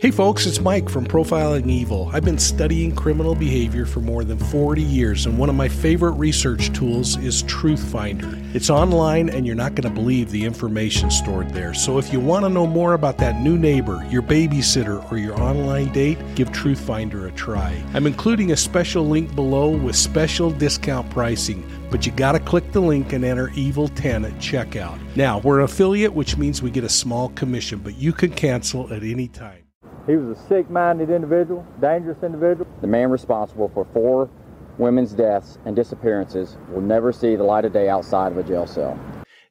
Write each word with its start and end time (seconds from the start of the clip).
Hey 0.00 0.10
folks, 0.10 0.46
it's 0.46 0.62
Mike 0.62 0.88
from 0.88 1.04
Profiling 1.04 1.68
Evil. 1.68 2.08
I've 2.10 2.24
been 2.24 2.38
studying 2.38 2.96
criminal 2.96 3.34
behavior 3.34 3.84
for 3.84 4.00
more 4.00 4.24
than 4.24 4.38
40 4.38 4.80
years, 4.80 5.26
and 5.26 5.36
one 5.36 5.50
of 5.50 5.56
my 5.56 5.68
favorite 5.68 6.12
research 6.12 6.72
tools 6.72 7.18
is 7.18 7.42
Truthfinder. 7.42 8.54
It's 8.54 8.70
online, 8.70 9.28
and 9.28 9.46
you're 9.46 9.54
not 9.54 9.74
going 9.74 9.86
to 9.86 9.94
believe 9.94 10.30
the 10.30 10.42
information 10.42 11.10
stored 11.10 11.50
there. 11.50 11.74
So 11.74 11.98
if 11.98 12.14
you 12.14 12.18
want 12.18 12.46
to 12.46 12.48
know 12.48 12.66
more 12.66 12.94
about 12.94 13.18
that 13.18 13.42
new 13.42 13.58
neighbor, 13.58 14.02
your 14.08 14.22
babysitter, 14.22 15.12
or 15.12 15.18
your 15.18 15.38
online 15.38 15.92
date, 15.92 16.16
give 16.34 16.48
Truthfinder 16.48 17.28
a 17.28 17.32
try. 17.32 17.78
I'm 17.92 18.06
including 18.06 18.52
a 18.52 18.56
special 18.56 19.06
link 19.06 19.34
below 19.34 19.68
with 19.68 19.96
special 19.96 20.50
discount 20.50 21.10
pricing, 21.10 21.62
but 21.90 22.06
you 22.06 22.12
got 22.12 22.32
to 22.32 22.40
click 22.40 22.72
the 22.72 22.80
link 22.80 23.12
and 23.12 23.22
enter 23.22 23.48
Evil10 23.48 24.24
at 24.24 24.38
checkout. 24.38 24.98
Now, 25.14 25.40
we're 25.40 25.58
an 25.58 25.66
affiliate, 25.66 26.14
which 26.14 26.38
means 26.38 26.62
we 26.62 26.70
get 26.70 26.84
a 26.84 26.88
small 26.88 27.28
commission, 27.28 27.80
but 27.80 27.98
you 27.98 28.14
can 28.14 28.30
cancel 28.30 28.90
at 28.94 29.02
any 29.02 29.28
time. 29.28 29.64
He 30.10 30.16
was 30.16 30.36
a 30.36 30.42
sick 30.48 30.68
minded 30.68 31.08
individual, 31.08 31.64
dangerous 31.80 32.20
individual. 32.24 32.68
The 32.80 32.88
man 32.88 33.12
responsible 33.12 33.70
for 33.72 33.86
four 33.92 34.28
women's 34.76 35.12
deaths 35.12 35.58
and 35.64 35.76
disappearances 35.76 36.56
will 36.72 36.80
never 36.80 37.12
see 37.12 37.36
the 37.36 37.44
light 37.44 37.64
of 37.64 37.72
day 37.72 37.88
outside 37.88 38.32
of 38.32 38.38
a 38.38 38.42
jail 38.42 38.66
cell. 38.66 38.98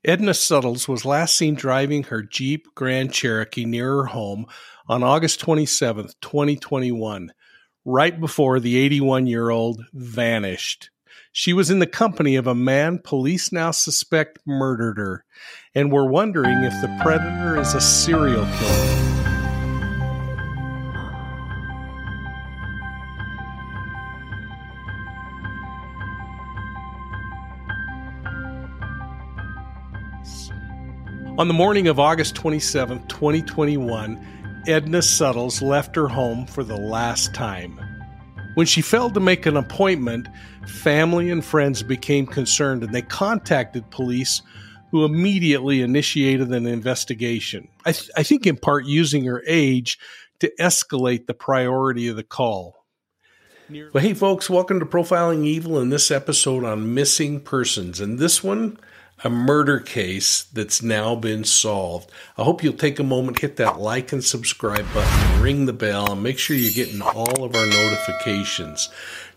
Edna 0.03 0.33
Suttles 0.33 0.85
was 0.85 1.05
last 1.05 1.37
seen 1.37 1.55
driving 1.55 2.03
her 2.03 2.23
Jeep 2.23 2.67
Grand 2.75 3.13
Cherokee 3.13 3.63
near 3.63 3.87
her 3.87 4.05
home 4.07 4.47
on 4.89 5.01
August 5.01 5.39
27, 5.39 6.09
2021, 6.21 7.31
right 7.85 8.19
before 8.19 8.59
the 8.59 8.77
81 8.79 9.27
year 9.27 9.51
old 9.51 9.81
vanished. 9.93 10.89
She 11.31 11.53
was 11.53 11.69
in 11.69 11.79
the 11.79 11.87
company 11.87 12.35
of 12.35 12.47
a 12.47 12.55
man 12.55 12.99
police 13.01 13.53
now 13.53 13.71
suspect 13.71 14.39
murdered 14.45 14.97
her, 14.97 15.23
and 15.73 15.89
were 15.89 16.09
wondering 16.09 16.63
if 16.63 16.73
the 16.81 16.99
predator 17.01 17.57
is 17.61 17.73
a 17.73 17.79
serial 17.79 18.45
killer. 18.57 19.28
On 31.39 31.47
the 31.47 31.53
morning 31.53 31.87
of 31.87 32.01
August 32.01 32.35
27, 32.35 33.07
2021, 33.07 34.63
Edna 34.67 35.01
Suttles 35.01 35.61
left 35.61 35.95
her 35.95 36.09
home 36.09 36.45
for 36.45 36.65
the 36.65 36.75
last 36.75 37.33
time. 37.33 37.79
When 38.55 38.65
she 38.65 38.81
failed 38.81 39.13
to 39.13 39.21
make 39.21 39.45
an 39.45 39.55
appointment, 39.55 40.27
family 40.67 41.31
and 41.31 41.43
friends 41.43 41.81
became 41.81 42.27
concerned 42.27 42.83
and 42.83 42.93
they 42.93 43.03
contacted 43.03 43.89
police, 43.89 44.41
who 44.91 45.05
immediately 45.05 45.81
initiated 45.81 46.49
an 46.49 46.67
investigation. 46.67 47.69
I, 47.85 47.93
th- 47.93 48.11
I 48.17 48.23
think, 48.23 48.45
in 48.45 48.57
part, 48.57 48.83
using 48.83 49.23
her 49.23 49.41
age 49.47 49.97
to 50.39 50.51
escalate 50.59 51.25
the 51.25 51.33
priority 51.33 52.09
of 52.09 52.17
the 52.17 52.23
call. 52.23 52.85
Well, 53.69 54.03
hey, 54.03 54.13
folks, 54.13 54.49
welcome 54.49 54.81
to 54.81 54.85
Profiling 54.85 55.45
Evil 55.45 55.79
in 55.79 55.89
this 55.89 56.11
episode 56.11 56.65
on 56.65 56.93
missing 56.93 57.39
persons. 57.39 58.01
And 58.01 58.19
this 58.19 58.43
one, 58.43 58.77
a 59.23 59.29
murder 59.29 59.79
case 59.79 60.43
that's 60.43 60.81
now 60.81 61.15
been 61.15 61.43
solved. 61.43 62.11
I 62.37 62.43
hope 62.43 62.63
you'll 62.63 62.73
take 62.73 62.99
a 62.99 63.03
moment, 63.03 63.39
hit 63.39 63.57
that 63.57 63.79
like 63.79 64.11
and 64.11 64.23
subscribe 64.23 64.85
button, 64.93 65.41
ring 65.41 65.65
the 65.65 65.73
bell, 65.73 66.13
and 66.13 66.23
make 66.23 66.39
sure 66.39 66.55
you're 66.55 66.71
getting 66.71 67.01
all 67.01 67.43
of 67.43 67.55
our 67.55 67.65
notifications. 67.65 68.89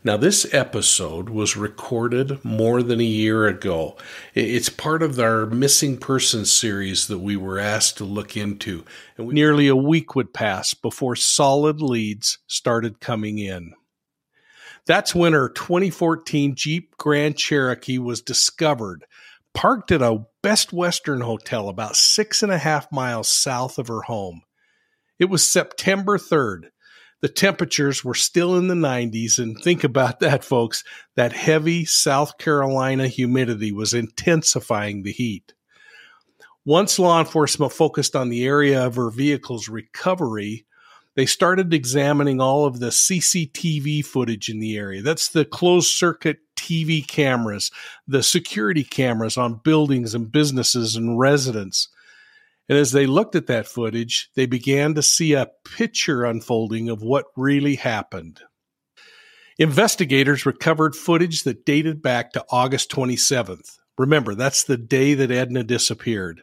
Now, 0.05 0.17
this 0.17 0.53
episode 0.53 1.31
was 1.31 1.57
recorded 1.57 2.45
more 2.45 2.83
than 2.83 3.01
a 3.01 3.05
year 3.05 3.47
ago. 3.47 3.97
It's 4.35 4.69
part 4.69 5.03
of 5.03 5.19
our 5.19 5.47
missing 5.47 5.97
persons 5.97 6.51
series 6.51 7.07
that 7.07 7.19
we 7.19 7.37
were 7.37 7.59
asked 7.59 7.99
to 7.99 8.05
look 8.05 8.37
into. 8.37 8.85
And 9.17 9.29
nearly 9.29 9.69
a 9.69 9.77
week 9.77 10.15
would 10.15 10.35
pass 10.35 10.75
before 10.75 11.15
solid 11.15 11.81
leads 11.81 12.39
started 12.49 13.01
coming 13.01 13.39
in. 13.39 13.75
That's 14.87 15.15
when 15.15 15.33
her 15.33 15.49
2014 15.49 16.57
Jeep 16.57 16.97
Grand 16.97 17.37
Cherokee 17.37 17.99
was 17.99 18.21
discovered 18.21 19.05
parked 19.55 19.93
at 19.93 20.03
a 20.03 20.25
Best 20.43 20.73
Western 20.73 21.21
hotel 21.21 21.69
about 21.69 21.97
six 21.97 22.43
and 22.43 22.51
a 22.51 22.59
half 22.59 22.91
miles 22.91 23.31
south 23.31 23.79
of 23.79 23.89
her 23.89 24.03
home. 24.03 24.43
It 25.19 25.27
was 25.27 25.47
September 25.47 26.19
3rd. 26.19 26.71
The 27.21 27.29
temperatures 27.29 28.05
were 28.05 28.15
still 28.15 28.57
in 28.59 28.67
the 28.67 28.75
90s, 28.75 29.39
and 29.39 29.57
think 29.57 29.85
about 29.85 30.19
that, 30.21 30.43
folks. 30.43 30.83
That 31.15 31.33
heavy 31.33 31.85
South 31.85 32.37
Carolina 32.39 33.07
humidity 33.07 33.71
was 33.71 33.95
intensifying 33.95 35.03
the 35.03 35.13
heat. 35.13 35.55
Once 36.65 36.99
law 36.99 37.21
enforcement 37.21 37.73
focused 37.73 38.17
on 38.17 38.29
the 38.29 38.45
area 38.45 38.85
of 38.85 38.97
her 38.97 39.11
vehicle's 39.11 39.69
recovery, 39.69 40.67
they 41.15 41.27
started 41.27 41.73
examining 41.75 42.41
all 42.41 42.65
of 42.65 42.81
the 42.81 42.89
CCTV 42.91 44.05
footage 44.05 44.49
in 44.49 44.59
the 44.59 44.77
area. 44.77 45.03
That's 45.03 45.29
the 45.29 45.45
closed 45.45 45.91
circuit 45.91 46.39
TV 46.63 47.07
cameras, 47.07 47.71
the 48.07 48.23
security 48.23 48.85
cameras 48.85 49.37
on 49.37 49.61
buildings 49.65 50.15
and 50.15 50.31
businesses 50.31 50.95
and 50.95 51.19
residents. 51.19 51.89
And 52.69 52.79
as 52.79 52.93
they 52.93 53.07
looked 53.07 53.35
at 53.35 53.49
that 53.49 53.67
footage, 53.67 54.31
they 54.37 54.47
began 54.47 54.95
to 54.95 55.03
see 55.03 55.33
a 55.33 55.51
picture 55.77 56.25
unfolding 56.25 56.89
of 56.89 57.03
what 57.03 57.27
really 57.37 57.75
happened. 57.75 58.41
Investigators 59.59 60.47
recovered 60.47 60.95
footage 60.95 61.43
that 61.43 61.67
dated 61.67 62.01
back 62.01 62.33
to 62.33 62.45
August 62.51 62.91
27th. 62.91 63.79
Remember, 63.99 64.35
that's 64.35 64.65
the 64.65 64.79
day 64.79 65.15
that 65.15 65.31
Edna 65.31 65.65
disappeared. 65.65 66.43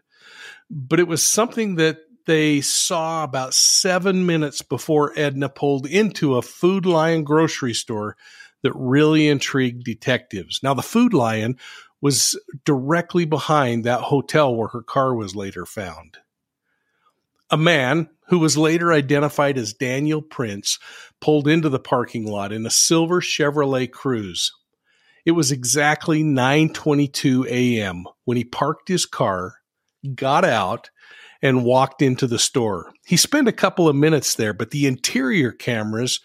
But 0.70 1.00
it 1.00 1.08
was 1.08 1.24
something 1.24 1.76
that 1.76 1.98
they 2.28 2.62
saw 2.62 3.24
about 3.24 3.56
seven 3.56 4.26
minutes 4.26 4.62
before 4.62 5.14
Edna 5.16 5.50
pulled 5.50 5.88
into 5.88 6.36
a 6.36 6.44
Food 6.44 6.86
Lion 6.86 7.24
grocery 7.24 7.74
store 7.74 8.16
that 8.64 8.74
really 8.76 9.28
intrigued 9.28 9.84
detectives. 9.84 10.60
Now, 10.62 10.74
the 10.74 10.82
Food 10.82 11.14
Lion 11.14 11.58
was 12.02 12.40
directly 12.66 13.26
behind 13.26 13.84
that 13.84 14.02
hotel 14.02 14.56
where 14.56 14.70
her 14.70 14.82
car 14.82 15.14
was 15.14 15.36
later 15.36 15.66
found. 15.66 16.18
A 17.50 17.58
man 17.58 18.10
who 18.28 18.40
was 18.40 18.58
later 18.58 18.94
identified 18.94 19.58
as 19.58 19.74
Daniel 19.74 20.22
Printz 20.22 20.80
pulled 21.20 21.48
into 21.48 21.68
the 21.68 21.80
parking 21.80 22.26
lot 22.26 22.54
in 22.54 22.66
a 22.66 22.70
silver 22.70 23.22
Chevrolet 23.22 23.90
Cruze. 23.90 24.52
It 25.26 25.32
was 25.32 25.52
exactly 25.52 26.24
9:22 26.24 27.48
a.m. 27.48 28.06
when 28.26 28.38
he 28.38 28.44
parked 28.44 28.88
his 28.88 29.06
car, 29.06 29.56
got 30.16 30.46
out, 30.46 30.90
and 31.42 31.66
walked 31.66 32.02
into 32.02 32.28
the 32.28 32.40
store. 32.40 32.94
He 33.06 33.18
spent 33.18 33.48
a 33.48 33.54
couple 33.54 33.90
of 33.90 33.96
minutes 33.96 34.36
there, 34.36 34.54
but 34.54 34.72
the 34.72 34.86
interior 34.86 35.52
cameras 35.52 36.20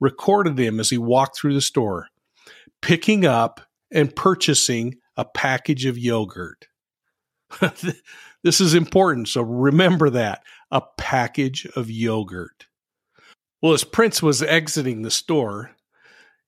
recorded 0.00 0.58
him 0.58 0.80
as 0.80 0.90
he 0.90 0.98
walked 0.98 1.36
through 1.36 1.54
the 1.54 1.60
store, 1.60 2.08
picking 2.80 3.24
up 3.26 3.60
and 3.90 4.14
purchasing 4.14 4.96
a 5.16 5.24
package 5.24 5.84
of 5.84 5.98
yogurt. 5.98 6.68
this 8.42 8.60
is 8.60 8.74
important, 8.74 9.28
so 9.28 9.42
remember 9.42 10.10
that 10.10 10.42
a 10.70 10.80
package 10.96 11.66
of 11.76 11.90
yogurt. 11.90 12.66
Well, 13.60 13.74
as 13.74 13.84
Printz 13.84 14.22
was 14.22 14.42
exiting 14.42 15.02
the 15.02 15.10
store, 15.10 15.72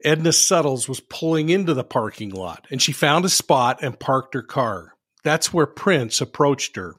Edna 0.05 0.33
Suttles 0.33 0.89
was 0.89 1.01
pulling 1.01 1.49
into 1.49 1.75
the 1.75 1.85
parking 1.85 2.31
lot 2.31 2.67
and 2.71 2.81
she 2.81 2.93
found 2.93 3.25
a 3.25 3.29
spot 3.29 3.81
and 3.83 3.99
parked 3.99 4.35
her 4.35 4.43
car. 4.43 4.95
That's 5.23 5.53
where 5.53 5.67
Printz 5.67 6.21
approached 6.21 6.77
her 6.77 6.97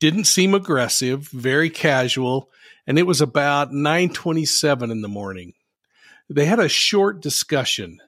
didn't 0.00 0.24
seem 0.24 0.54
aggressive, 0.54 1.28
very 1.28 1.70
casual, 1.70 2.50
and 2.86 2.98
it 2.98 3.06
was 3.06 3.20
about 3.20 3.72
9:27 3.72 4.90
in 4.90 5.02
the 5.02 5.08
morning. 5.08 5.54
They 6.28 6.44
had 6.44 6.60
a 6.60 6.68
short 6.68 7.20
discussion, 7.20 8.00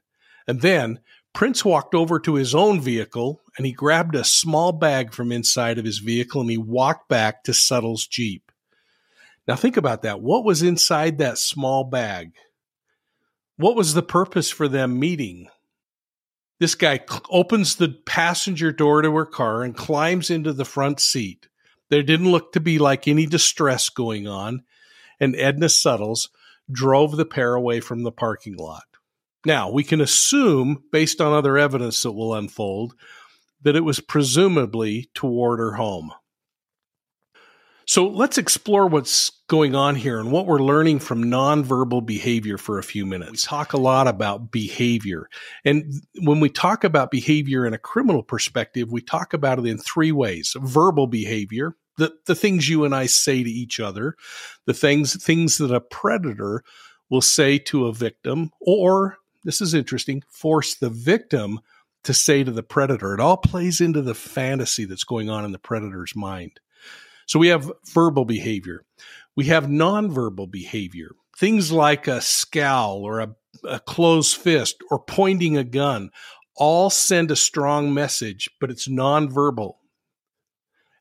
and 0.46 0.60
then 0.60 1.00
Printz 1.34 1.64
walked 1.64 1.94
over 1.94 2.18
to 2.20 2.34
his 2.34 2.54
own 2.54 2.80
vehicle 2.80 3.40
and 3.56 3.64
he 3.64 3.72
grabbed 3.72 4.14
a 4.14 4.24
small 4.24 4.72
bag 4.72 5.12
from 5.12 5.32
inside 5.32 5.78
of 5.78 5.84
his 5.84 5.98
vehicle 5.98 6.40
and 6.40 6.50
he 6.50 6.58
walked 6.58 7.08
back 7.08 7.44
to 7.44 7.54
Suttles' 7.54 8.06
Jeep. 8.06 8.50
Now 9.46 9.56
think 9.56 9.76
about 9.76 10.02
that. 10.02 10.20
What 10.20 10.44
was 10.44 10.62
inside 10.62 11.18
that 11.18 11.38
small 11.38 11.84
bag? 11.84 12.32
What 13.56 13.76
was 13.76 13.94
the 13.94 14.02
purpose 14.02 14.50
for 14.50 14.68
them 14.68 14.98
meeting? 14.98 15.48
This 16.58 16.74
guy 16.74 17.00
opens 17.30 17.76
the 17.76 17.88
passenger 17.88 18.70
door 18.72 19.02
to 19.02 19.14
her 19.14 19.26
car 19.26 19.62
and 19.62 19.76
climbs 19.76 20.30
into 20.30 20.52
the 20.52 20.64
front 20.64 21.00
seat. 21.00 21.48
There 21.88 22.02
didn't 22.02 22.30
look 22.30 22.52
to 22.52 22.60
be 22.60 22.78
like 22.78 23.08
any 23.08 23.26
distress 23.26 23.88
going 23.88 24.28
on, 24.28 24.62
and 25.18 25.34
Edna 25.36 25.68
Suttles 25.68 26.28
drove 26.72 27.16
the 27.16 27.24
pair 27.24 27.54
away 27.54 27.80
from 27.80 28.02
the 28.02 28.12
parking 28.12 28.56
lot. 28.56 28.84
Now, 29.46 29.70
we 29.70 29.84
can 29.84 30.00
assume, 30.00 30.82
based 30.92 31.20
on 31.20 31.32
other 31.32 31.56
evidence 31.56 32.02
that 32.02 32.12
will 32.12 32.34
unfold, 32.34 32.94
that 33.62 33.76
it 33.76 33.84
was 33.84 34.00
presumably 34.00 35.10
toward 35.14 35.58
her 35.58 35.72
home. 35.72 36.12
So 37.86 38.06
let's 38.06 38.38
explore 38.38 38.86
what's 38.86 39.32
going 39.48 39.74
on 39.74 39.96
here 39.96 40.20
and 40.20 40.30
what 40.30 40.46
we're 40.46 40.62
learning 40.62 41.00
from 41.00 41.24
nonverbal 41.24 42.06
behavior 42.06 42.56
for 42.56 42.78
a 42.78 42.84
few 42.84 43.04
minutes. 43.04 43.44
We 43.44 43.48
talk 43.48 43.72
a 43.72 43.80
lot 43.80 44.06
about 44.06 44.52
behavior. 44.52 45.28
And 45.64 45.92
when 46.20 46.38
we 46.38 46.50
talk 46.50 46.84
about 46.84 47.10
behavior 47.10 47.66
in 47.66 47.74
a 47.74 47.78
criminal 47.78 48.22
perspective, 48.22 48.92
we 48.92 49.00
talk 49.00 49.32
about 49.32 49.58
it 49.58 49.66
in 49.66 49.76
three 49.76 50.12
ways 50.12 50.54
verbal 50.60 51.08
behavior, 51.08 51.74
the, 52.00 52.14
the 52.26 52.34
things 52.34 52.68
you 52.68 52.84
and 52.84 52.94
I 52.94 53.06
say 53.06 53.44
to 53.44 53.50
each 53.50 53.78
other, 53.78 54.16
the 54.66 54.74
things, 54.74 55.22
things 55.22 55.58
that 55.58 55.70
a 55.70 55.80
predator 55.80 56.64
will 57.10 57.20
say 57.20 57.58
to 57.58 57.86
a 57.86 57.92
victim, 57.92 58.50
or 58.58 59.18
this 59.44 59.60
is 59.60 59.74
interesting, 59.74 60.22
force 60.28 60.74
the 60.74 60.88
victim 60.88 61.60
to 62.04 62.14
say 62.14 62.42
to 62.42 62.50
the 62.50 62.62
predator. 62.62 63.12
It 63.12 63.20
all 63.20 63.36
plays 63.36 63.80
into 63.80 64.00
the 64.00 64.14
fantasy 64.14 64.86
that's 64.86 65.04
going 65.04 65.28
on 65.28 65.44
in 65.44 65.52
the 65.52 65.58
predator's 65.58 66.16
mind. 66.16 66.58
So 67.26 67.38
we 67.38 67.48
have 67.48 67.70
verbal 67.92 68.24
behavior. 68.24 68.84
We 69.36 69.44
have 69.46 69.66
nonverbal 69.66 70.50
behavior. 70.50 71.10
Things 71.36 71.70
like 71.70 72.08
a 72.08 72.22
scowl 72.22 73.02
or 73.04 73.20
a, 73.20 73.36
a 73.64 73.80
closed 73.80 74.36
fist 74.36 74.76
or 74.90 74.98
pointing 74.98 75.58
a 75.58 75.64
gun 75.64 76.10
all 76.56 76.90
send 76.90 77.30
a 77.30 77.36
strong 77.36 77.92
message, 77.92 78.48
but 78.58 78.70
it's 78.70 78.88
nonverbal. 78.88 79.74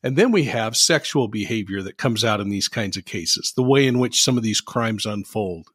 And 0.02 0.16
then 0.16 0.32
we 0.32 0.46
have 0.46 0.78
sexual 0.78 1.28
behavior 1.28 1.82
that 1.82 1.98
comes 1.98 2.24
out 2.24 2.40
in 2.40 2.50
these 2.50 2.68
kinds 2.68 2.96
of 2.96 3.06
cases, 3.06 3.54
the 3.56 3.64
way 3.64 3.86
in 3.86 4.00
which 4.00 4.24
some 4.24 4.38
of 4.38 4.44
these 4.44 4.62
crimes 4.62 5.06
unfold. 5.06 5.68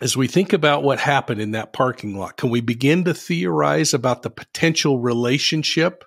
As 0.00 0.16
we 0.16 0.28
think 0.28 0.52
about 0.52 0.82
what 0.82 0.98
happened 0.98 1.40
in 1.40 1.52
that 1.52 1.72
parking 1.72 2.16
lot, 2.16 2.36
can 2.36 2.50
we 2.50 2.60
begin 2.60 3.04
to 3.04 3.14
theorize 3.14 3.94
about 3.94 4.22
the 4.22 4.30
potential 4.30 4.98
relationship 4.98 6.04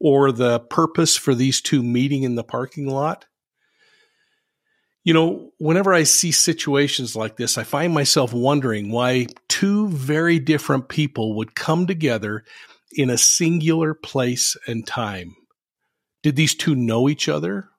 or 0.00 0.30
the 0.30 0.60
purpose 0.60 1.16
for 1.16 1.34
these 1.34 1.60
two 1.60 1.82
meeting 1.82 2.22
in 2.22 2.36
the 2.36 2.44
parking 2.44 2.88
lot? 2.88 3.26
You 5.04 5.14
know, 5.14 5.52
whenever 5.58 5.94
I 5.94 6.02
see 6.02 6.32
situations 6.32 7.16
like 7.16 7.36
this, 7.36 7.58
I 7.58 7.64
find 7.64 7.94
myself 7.94 8.32
wondering 8.32 8.90
why 8.90 9.26
two 9.48 9.88
very 9.88 10.38
different 10.38 10.88
people 10.88 11.36
would 11.36 11.54
come 11.54 11.86
together 11.86 12.44
in 12.92 13.10
a 13.10 13.18
singular 13.18 13.94
place 13.94 14.56
and 14.66 14.86
time. 14.86 15.34
Did 16.28 16.36
these 16.36 16.54
two 16.54 16.74
know 16.74 17.08
each 17.08 17.26
other? 17.26 17.70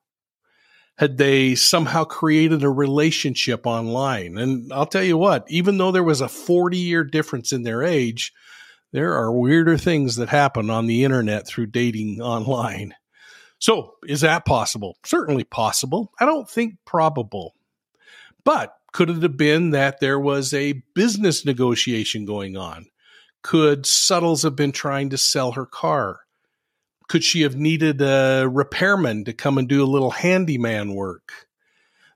Had 0.98 1.18
they 1.18 1.54
somehow 1.54 2.02
created 2.02 2.64
a 2.64 2.68
relationship 2.68 3.64
online? 3.64 4.36
And 4.38 4.72
I'll 4.72 4.86
tell 4.86 5.04
you 5.04 5.16
what, 5.16 5.44
even 5.48 5.78
though 5.78 5.92
there 5.92 6.02
was 6.02 6.20
a 6.20 6.26
40 6.28 6.76
year 6.76 7.04
difference 7.04 7.52
in 7.52 7.62
their 7.62 7.84
age, 7.84 8.32
there 8.90 9.14
are 9.14 9.30
weirder 9.30 9.78
things 9.78 10.16
that 10.16 10.30
happen 10.30 10.68
on 10.68 10.88
the 10.88 11.04
internet 11.04 11.46
through 11.46 11.66
dating 11.66 12.20
online. 12.20 12.96
So, 13.60 13.94
is 14.04 14.22
that 14.22 14.46
possible? 14.46 14.96
Certainly 15.06 15.44
possible. 15.44 16.12
I 16.18 16.24
don't 16.24 16.50
think 16.50 16.74
probable. 16.84 17.54
But 18.42 18.74
could 18.92 19.10
it 19.10 19.22
have 19.22 19.36
been 19.36 19.70
that 19.70 20.00
there 20.00 20.18
was 20.18 20.52
a 20.52 20.82
business 20.96 21.44
negotiation 21.44 22.24
going 22.24 22.56
on? 22.56 22.86
Could 23.44 23.86
Suttles 23.86 24.42
have 24.42 24.56
been 24.56 24.72
trying 24.72 25.10
to 25.10 25.18
sell 25.18 25.52
her 25.52 25.66
car? 25.66 26.22
Could 27.10 27.24
she 27.24 27.42
have 27.42 27.56
needed 27.56 28.00
a 28.00 28.48
repairman 28.48 29.24
to 29.24 29.32
come 29.32 29.58
and 29.58 29.68
do 29.68 29.82
a 29.82 29.84
little 29.84 30.12
handyman 30.12 30.94
work? 30.94 31.48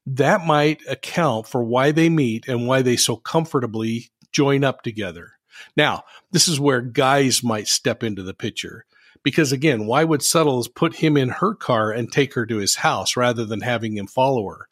That 0.07 0.47
might 0.47 0.83
account 0.89 1.49
for 1.49 1.65
why 1.65 1.91
they 1.91 2.09
meet 2.09 2.47
and 2.47 2.69
why 2.69 2.81
they 2.81 2.95
so 2.95 3.17
comfortably 3.17 4.11
join 4.31 4.63
up 4.63 4.83
together. 4.83 5.33
Now, 5.77 6.05
this 6.31 6.47
is 6.47 6.61
where 6.61 6.81
guise 6.81 7.43
might 7.43 7.67
step 7.67 8.05
into 8.05 8.23
the 8.23 8.35
picture. 8.35 8.85
Because 9.25 9.51
again, 9.51 9.87
why 9.87 10.05
would 10.05 10.23
Suttles 10.23 10.69
put 10.69 10.95
him 10.95 11.17
in 11.17 11.31
her 11.31 11.57
car 11.57 11.91
and 11.91 12.13
take 12.13 12.35
her 12.35 12.47
to 12.47 12.59
his 12.59 12.77
house 12.77 13.17
rather 13.17 13.45
than 13.45 13.63
having 13.63 13.97
him 13.97 14.07
follow 14.07 14.49
her? 14.49 14.69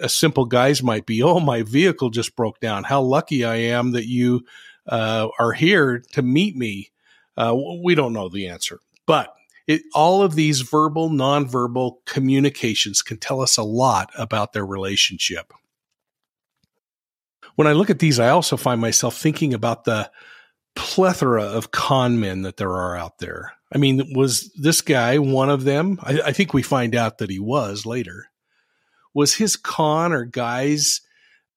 A 0.00 0.08
simple 0.08 0.46
guise 0.46 0.82
might 0.82 1.06
be, 1.06 1.22
oh, 1.22 1.38
my 1.38 1.62
vehicle 1.62 2.10
just 2.10 2.34
broke 2.34 2.58
down. 2.58 2.82
How 2.82 3.00
lucky 3.00 3.44
I 3.44 3.54
am 3.54 3.92
that 3.92 4.08
you 4.08 4.46
uh, 4.88 5.28
are 5.38 5.52
here 5.52 6.02
to 6.14 6.22
meet 6.22 6.56
me. 6.56 6.90
Uh, 7.36 7.54
we 7.84 7.94
don't 7.94 8.12
know 8.12 8.28
the 8.28 8.48
answer, 8.48 8.80
but 9.06 9.33
it, 9.66 9.82
all 9.94 10.22
of 10.22 10.34
these 10.34 10.60
verbal, 10.60 11.10
nonverbal 11.10 11.96
communications 12.06 13.02
can 13.02 13.16
tell 13.16 13.40
us 13.40 13.56
a 13.56 13.62
lot 13.62 14.10
about 14.16 14.52
their 14.52 14.66
relationship. 14.66 15.52
When 17.56 17.66
I 17.66 17.72
look 17.72 17.90
at 17.90 17.98
these, 17.98 18.18
I 18.18 18.28
also 18.28 18.56
find 18.56 18.80
myself 18.80 19.16
thinking 19.16 19.54
about 19.54 19.84
the 19.84 20.10
plethora 20.74 21.44
of 21.44 21.70
con 21.70 22.18
men 22.20 22.42
that 22.42 22.56
there 22.56 22.72
are 22.72 22.96
out 22.96 23.18
there. 23.18 23.52
I 23.72 23.78
mean, 23.78 24.12
was 24.14 24.52
this 24.54 24.80
guy 24.80 25.18
one 25.18 25.50
of 25.50 25.64
them? 25.64 25.98
I, 26.02 26.20
I 26.26 26.32
think 26.32 26.52
we 26.52 26.62
find 26.62 26.94
out 26.94 27.18
that 27.18 27.30
he 27.30 27.38
was 27.38 27.86
later. 27.86 28.28
Was 29.14 29.34
his 29.34 29.56
con 29.56 30.12
or 30.12 30.24
guise 30.24 31.00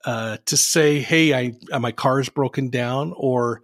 uh, 0.06 0.38
to 0.45 0.56
say, 0.56 1.00
"Hey, 1.00 1.33
I 1.33 1.80
my 1.80 1.92
car's 1.92 2.30
broken 2.30 2.69
down," 2.69 3.13
or 3.18 3.62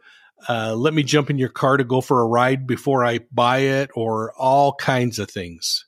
uh, 0.50 0.76
"Let 0.76 0.94
me 0.94 1.04
jump 1.04 1.30
in 1.30 1.38
your 1.38 1.50
car 1.50 1.78
to 1.78 1.84
go 1.84 2.02
for 2.02 2.22
a 2.22 2.28
ride 2.28 2.68
before 2.68 3.06
I 3.06 3.20
buy 3.32 3.60
it," 3.60 3.90
or 3.96 4.34
all 4.34 4.74
kinds 4.76 5.20
of 5.20 5.30
things. 5.30 5.86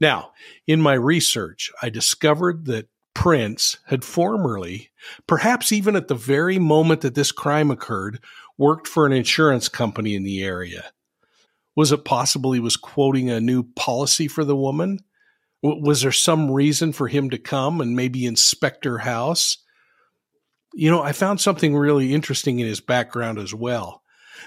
Now, 0.00 0.32
in 0.66 0.80
my 0.80 0.94
research, 0.94 1.70
I 1.82 1.90
discovered 1.90 2.64
that 2.66 2.88
Printz 3.14 3.76
had 3.86 4.04
formerly, 4.04 4.90
perhaps 5.26 5.72
even 5.72 5.96
at 5.96 6.08
the 6.08 6.14
very 6.14 6.58
moment 6.58 7.02
that 7.02 7.14
this 7.14 7.32
crime 7.32 7.70
occurred, 7.70 8.20
worked 8.56 8.86
for 8.86 9.04
an 9.04 9.12
insurance 9.12 9.68
company 9.68 10.14
in 10.14 10.22
the 10.22 10.42
area. 10.42 10.92
Was 11.76 11.92
it 11.92 12.04
possible 12.04 12.52
he 12.52 12.60
was 12.60 12.76
quoting 12.76 13.30
a 13.30 13.40
new 13.40 13.62
policy 13.62 14.28
for 14.28 14.44
the 14.44 14.56
woman? 14.56 15.00
Was 15.62 16.02
there 16.02 16.12
some 16.12 16.50
reason 16.50 16.92
for 16.92 17.08
him 17.08 17.30
to 17.30 17.38
come 17.38 17.80
and 17.80 17.94
maybe 17.94 18.24
inspect 18.24 18.84
her 18.84 18.98
house? 18.98 19.58
You 20.72 20.90
know, 20.90 21.02
I 21.02 21.12
found 21.12 21.40
something 21.40 21.76
really 21.76 22.14
interesting 22.14 22.60
in 22.60 22.66
his 22.66 22.80
background 22.80 23.38
as 23.38 23.54
well. 23.54 24.02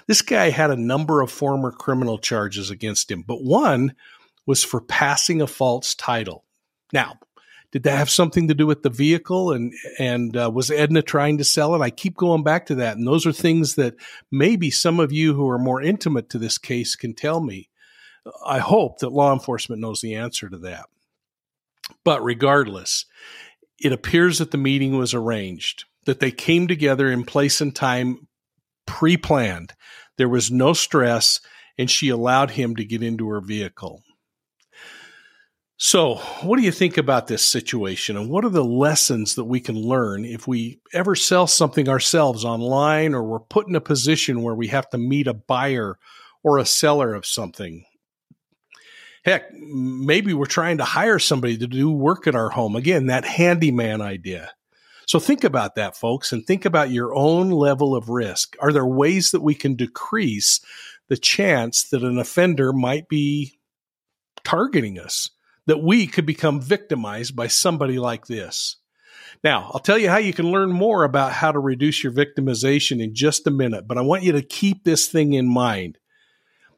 This 0.08 0.22
guy 0.22 0.50
had 0.50 0.72
a 0.72 0.76
number 0.76 1.22
of 1.22 1.32
former 1.32 1.72
criminal 1.72 2.18
charges 2.18 2.72
against 2.72 3.12
him, 3.12 3.24
but 3.24 3.44
one 3.44 3.94
was 4.46 4.64
for 4.64 4.82
passing 4.82 5.42
a 5.42 5.48
false 5.48 5.96
title. 5.96 6.44
Now, 6.92 7.20
did 7.72 7.84
that 7.84 7.98
have 7.98 8.10
something 8.10 8.48
to 8.50 8.54
do 8.54 8.68
with 8.68 8.84
the 8.84 8.90
vehicle 8.90 9.52
and 9.52 9.74
and 9.98 10.38
uh, 10.38 10.52
was 10.54 10.70
Edna 10.70 11.02
trying 11.02 11.40
to 11.40 11.44
sell 11.44 11.74
it? 11.74 11.82
I 11.82 11.90
keep 11.90 12.16
going 12.16 12.44
back 12.44 12.68
to 12.68 12.76
that, 12.76 12.98
and 12.98 13.08
those 13.08 13.26
are 13.26 13.32
things 13.32 13.76
that 13.76 13.96
maybe 14.32 14.70
some 14.70 15.00
of 15.00 15.12
you 15.12 15.34
who 15.34 15.50
are 15.50 15.58
more 15.58 15.82
intimate 15.82 16.30
to 16.30 16.38
this 16.38 16.60
case 16.60 16.96
can 16.96 17.16
tell 17.16 17.42
me. 17.42 17.70
I 18.46 18.60
hope 18.60 19.00
that 19.00 19.12
law 19.12 19.34
enforcement 19.34 19.82
knows 19.82 20.02
the 20.02 20.16
answer 20.16 20.50
to 20.50 20.58
that. 20.60 20.86
But 22.04 22.24
regardless, 22.24 23.06
it 23.80 23.92
appears 23.92 24.38
that 24.38 24.52
the 24.52 24.58
meeting 24.58 24.98
was 24.98 25.14
arranged, 25.14 25.86
that 26.06 26.20
they 26.20 26.32
came 26.32 26.68
together 26.68 27.12
in 27.12 27.24
place 27.24 27.62
and 27.62 27.76
time 27.76 28.28
pre 28.86 29.18
planned. 29.18 29.74
There 30.18 30.30
was 30.30 30.52
no 30.52 30.74
stress, 30.74 31.40
and 31.78 31.90
she 31.90 32.10
allowed 32.10 32.52
him 32.52 32.76
to 32.76 32.86
get 32.86 33.04
into 33.04 33.30
her 33.30 33.42
vehicle. 33.42 34.04
So, 35.78 36.16
what 36.44 36.58
do 36.58 36.64
you 36.64 36.72
think 36.72 36.98
about 36.98 37.28
this 37.28 37.44
situation 37.44 38.16
and 38.16 38.30
what 38.30 38.46
are 38.46 38.50
the 38.50 38.64
lessons 38.64 39.36
that 39.36 39.46
we 39.46 39.60
can 39.60 39.76
learn 39.76 40.24
if 40.24 40.48
we 40.48 40.80
ever 40.94 41.16
sell 41.16 41.46
something 41.46 41.90
ourselves 41.90 42.46
online 42.46 43.14
or 43.14 43.24
we're 43.24 43.40
put 43.40 43.68
in 43.68 43.76
a 43.76 43.82
position 43.82 44.44
where 44.44 44.56
we 44.56 44.68
have 44.68 44.90
to 44.92 44.98
meet 44.98 45.28
a 45.28 45.34
buyer 45.34 45.98
or 46.44 46.58
a 46.58 46.66
seller 46.66 47.14
of 47.14 47.26
something? 47.26 47.84
Heck, 49.26 49.52
maybe 49.54 50.34
we're 50.34 50.46
trying 50.46 50.78
to 50.78 50.86
hire 50.86 51.20
somebody 51.20 51.58
to 51.58 51.68
do 51.68 51.92
work 51.92 52.28
at 52.28 52.36
our 52.36 52.50
home. 52.50 52.76
Again, 52.76 53.08
that 53.08 53.26
handyman 53.26 54.02
idea. 54.02 54.52
So 55.06 55.20
think 55.20 55.44
about 55.44 55.76
that, 55.76 55.98
folks, 55.98 56.32
and 56.32 56.46
think 56.46 56.66
about 56.66 56.92
your 56.92 57.14
own 57.14 57.50
level 57.50 57.96
of 57.96 58.10
risk. 58.10 58.56
Are 58.62 58.72
there 58.72 58.86
ways 58.86 59.32
that 59.32 59.42
we 59.42 59.56
can 59.56 59.76
decrease 59.76 60.62
the 61.10 61.18
chance 61.18 61.84
that 61.90 62.04
an 62.04 62.18
offender 62.18 62.74
might 62.74 63.08
be 63.10 63.60
targeting 64.44 64.98
us? 64.98 65.30
that 65.66 65.82
we 65.82 66.08
could 66.08 66.26
become 66.26 66.62
victimized 66.62 67.36
by 67.36 67.48
somebody 67.48 67.98
like 68.00 68.28
this. 68.28 68.78
Now, 69.44 69.72
I'll 69.74 69.80
tell 69.80 69.98
you 69.98 70.10
how 70.10 70.18
you 70.18 70.34
can 70.34 70.52
learn 70.52 70.72
more 70.72 71.04
about 71.04 71.32
how 71.32 71.52
to 71.52 71.60
reduce 71.60 72.04
your 72.04 72.14
victimization 72.14 73.02
in 73.02 73.14
just 73.14 73.48
a 73.48 73.52
minute, 73.52 73.88
but 73.88 73.98
I 73.98 74.02
want 74.02 74.24
you 74.24 74.32
to 74.34 74.42
keep 74.42 74.84
this 74.84 75.08
thing 75.08 75.34
in 75.34 75.48
mind 75.48 75.98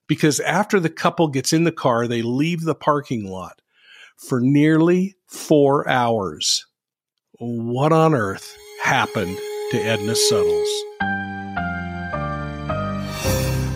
because 0.08 0.40
after 0.40 0.80
the 0.80 0.90
couple 0.90 1.28
gets 1.28 1.54
in 1.54 1.64
the 1.64 1.72
car, 1.72 2.08
they 2.08 2.22
leave 2.22 2.62
the 2.62 2.76
parking 2.76 3.26
lot 3.26 3.62
for 4.18 4.40
nearly 4.40 5.16
four 5.28 5.88
hours. 5.90 6.66
What 7.38 7.92
on 7.92 8.14
earth 8.14 8.58
happened 8.82 9.38
to 9.72 9.78
Edna 9.78 10.16
Suttles? 10.16 10.70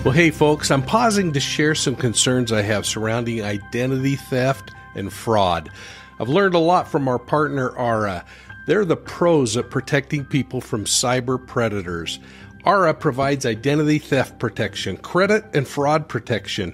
Well, 0.05 0.13
hey, 0.13 0.31
folks, 0.31 0.71
I'm 0.71 0.81
pausing 0.81 1.33
to 1.33 1.41
share 1.41 1.75
some 1.75 1.97
concerns 1.97 2.53
I 2.53 2.61
have 2.61 2.85
surrounding 2.85 3.43
identity 3.43 4.15
theft 4.15 4.71
and 4.95 5.11
fraud. 5.11 5.69
I've 6.21 6.29
learned 6.29 6.53
a 6.53 6.59
lot 6.59 6.87
from 6.87 7.09
our 7.09 7.19
partner, 7.19 7.71
Aura. 7.71 8.23
They're 8.65 8.85
the 8.85 8.95
pros 8.95 9.57
at 9.57 9.69
protecting 9.69 10.23
people 10.23 10.61
from 10.61 10.85
cyber 10.85 11.45
predators. 11.45 12.19
Aura 12.63 12.93
provides 12.93 13.45
identity 13.45 13.99
theft 13.99 14.39
protection, 14.39 14.95
credit 14.95 15.43
and 15.53 15.67
fraud 15.67 16.07
protection, 16.07 16.73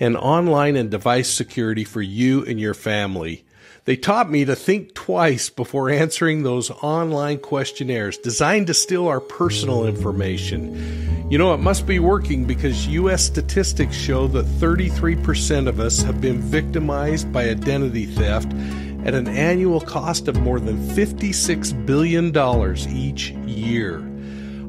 and 0.00 0.16
online 0.16 0.74
and 0.74 0.90
device 0.90 1.30
security 1.30 1.84
for 1.84 2.02
you 2.02 2.44
and 2.46 2.58
your 2.58 2.74
family. 2.74 3.45
They 3.86 3.94
taught 3.94 4.28
me 4.28 4.44
to 4.44 4.56
think 4.56 4.94
twice 4.94 5.48
before 5.48 5.90
answering 5.90 6.42
those 6.42 6.72
online 6.72 7.38
questionnaires 7.38 8.18
designed 8.18 8.66
to 8.66 8.74
steal 8.74 9.06
our 9.06 9.20
personal 9.20 9.86
information. 9.86 11.30
You 11.30 11.38
know, 11.38 11.54
it 11.54 11.58
must 11.58 11.86
be 11.86 12.00
working 12.00 12.46
because 12.46 12.88
U.S. 12.88 13.22
statistics 13.22 13.94
show 13.94 14.26
that 14.28 14.44
33% 14.44 15.68
of 15.68 15.78
us 15.78 16.02
have 16.02 16.20
been 16.20 16.40
victimized 16.40 17.32
by 17.32 17.48
identity 17.48 18.06
theft 18.06 18.52
at 19.04 19.14
an 19.14 19.28
annual 19.28 19.80
cost 19.80 20.26
of 20.26 20.40
more 20.40 20.58
than 20.58 20.78
$56 20.88 21.86
billion 21.86 22.36
each 22.88 23.30
year. 23.48 24.04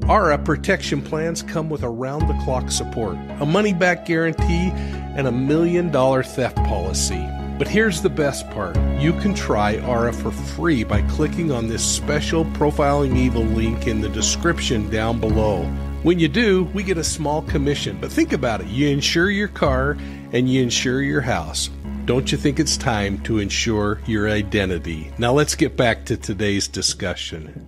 Aura 0.08 0.38
protection 0.38 1.02
plans 1.02 1.42
come 1.42 1.72
with 1.72 1.82
around 1.82 2.28
the 2.28 2.40
clock 2.44 2.70
support, 2.70 3.18
a 3.40 3.48
money 3.48 3.74
back 3.74 4.06
guarantee, 4.06 4.70
and 5.16 5.26
a 5.26 5.32
million 5.32 5.92
dollar 5.92 6.22
theft 6.22 6.58
policy. 6.58 7.28
But 7.58 7.68
here's 7.68 8.04
the 8.04 8.10
best 8.12 8.48
part 8.52 8.78
you 9.00 9.14
can 9.14 9.34
try 9.34 9.80
Aura 9.82 10.12
for 10.12 10.32
free 10.32 10.84
by 10.84 11.02
clicking 11.04 11.52
on 11.52 11.68
this 11.68 11.84
special 11.84 12.46
Profiling 12.46 13.16
Evil 13.18 13.44
link 13.44 13.88
in 13.88 14.02
the 14.02 14.10
description 14.10 14.90
down 14.90 15.20
below. 15.20 15.64
When 16.04 16.20
you 16.20 16.28
do, 16.28 16.66
we 16.74 16.84
get 16.84 16.98
a 16.98 17.04
small 17.04 17.42
commission. 17.44 17.98
But 18.00 18.12
think 18.12 18.34
about 18.34 18.62
it 18.62 18.68
you 18.68 18.90
insure 18.90 19.30
your 19.30 19.48
car 19.48 19.98
and 20.32 20.50
you 20.50 20.62
insure 20.62 21.02
your 21.02 21.22
house. 21.22 21.70
Don't 22.06 22.32
you 22.32 22.38
think 22.38 22.60
it's 22.60 22.78
time 22.78 23.20
to 23.24 23.40
insure 23.40 24.02
your 24.06 24.30
identity? 24.30 25.12
Now 25.18 25.34
let's 25.34 25.56
get 25.56 25.76
back 25.76 26.06
to 26.06 26.18
today's 26.18 26.68
discussion 26.68 27.68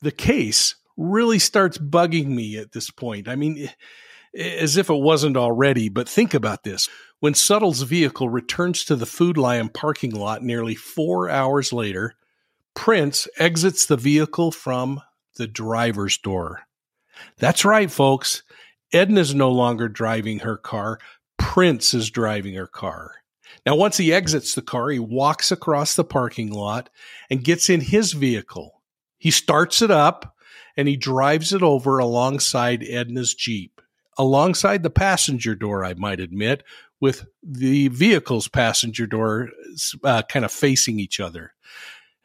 the 0.00 0.10
case 0.10 0.76
really 0.96 1.38
starts 1.38 1.78
bugging 1.78 2.28
me 2.28 2.56
at 2.56 2.72
this 2.72 2.90
point. 2.90 3.28
I 3.28 3.36
mean, 3.36 3.70
as 4.34 4.76
if 4.76 4.90
it 4.90 5.00
wasn't 5.00 5.36
already, 5.36 5.88
but 5.88 6.08
think 6.08 6.34
about 6.34 6.64
this. 6.64 6.88
When 7.20 7.34
Suttle's 7.34 7.82
vehicle 7.82 8.28
returns 8.28 8.84
to 8.84 8.94
the 8.94 9.06
Food 9.06 9.36
Lion 9.36 9.70
parking 9.70 10.12
lot 10.12 10.44
nearly 10.44 10.76
four 10.76 11.28
hours 11.28 11.72
later, 11.72 12.14
Printz 12.76 13.26
exits 13.38 13.86
the 13.86 13.96
vehicle 13.96 14.52
from 14.52 15.00
the 15.36 15.48
driver's 15.48 16.16
door. 16.16 16.60
That's 17.38 17.64
right, 17.64 17.90
folks. 17.90 18.44
Edna's 18.92 19.34
no 19.34 19.50
longer 19.50 19.88
driving 19.88 20.40
her 20.40 20.56
car. 20.56 21.00
Printz 21.40 21.92
is 21.92 22.08
driving 22.10 22.54
her 22.54 22.68
car. 22.68 23.16
Now, 23.66 23.74
once 23.74 23.96
he 23.96 24.12
exits 24.12 24.54
the 24.54 24.62
car, 24.62 24.90
he 24.90 25.00
walks 25.00 25.50
across 25.50 25.96
the 25.96 26.04
parking 26.04 26.52
lot 26.52 26.88
and 27.28 27.42
gets 27.42 27.68
in 27.68 27.80
his 27.80 28.12
vehicle. 28.12 28.80
He 29.18 29.32
starts 29.32 29.82
it 29.82 29.90
up 29.90 30.36
and 30.76 30.86
he 30.86 30.96
drives 30.96 31.52
it 31.52 31.62
over 31.64 31.98
alongside 31.98 32.84
Edna's 32.84 33.34
Jeep, 33.34 33.80
alongside 34.16 34.84
the 34.84 34.90
passenger 34.90 35.56
door, 35.56 35.84
I 35.84 35.94
might 35.94 36.20
admit, 36.20 36.62
with 37.00 37.26
the 37.42 37.88
vehicle's 37.88 38.48
passenger 38.48 39.06
door 39.06 39.50
uh, 40.04 40.22
kind 40.22 40.44
of 40.44 40.52
facing 40.52 40.98
each 40.98 41.20
other. 41.20 41.54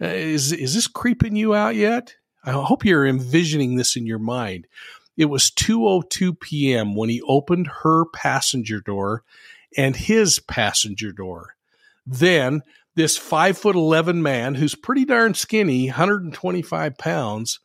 Uh, 0.01 0.08
is, 0.08 0.51
is 0.51 0.74
this 0.74 0.88
creeping 0.88 1.36
you 1.36 1.53
out 1.53 1.75
yet? 1.75 2.15
I 2.44 2.51
hope 2.51 2.84
you're 2.84 3.06
envisioning 3.06 3.75
this 3.75 3.96
in 3.96 4.06
your 4.06 4.20
mind. 4.20 4.68
It 5.15 5.25
was 5.25 5.51
2:02 5.51 6.39
p.m. 6.39 6.96
when 6.96 7.10
he 7.10 7.22
opened 7.22 7.70
her 7.84 8.06
passenger 8.06 8.82
door 8.82 9.24
and 9.77 9.96
his 9.96 10.39
passenger 10.39 11.12
door. 11.12 11.56
Then 12.06 12.63
this 12.96 13.18
five 13.18 13.58
foot 13.58 13.75
11 13.75 14.22
man 14.22 14.56
who's 14.56 14.75
pretty 14.75 15.06
darn 15.06 15.34
skinny, 15.34 15.88
125 15.88 16.98
pounds, 16.98 17.60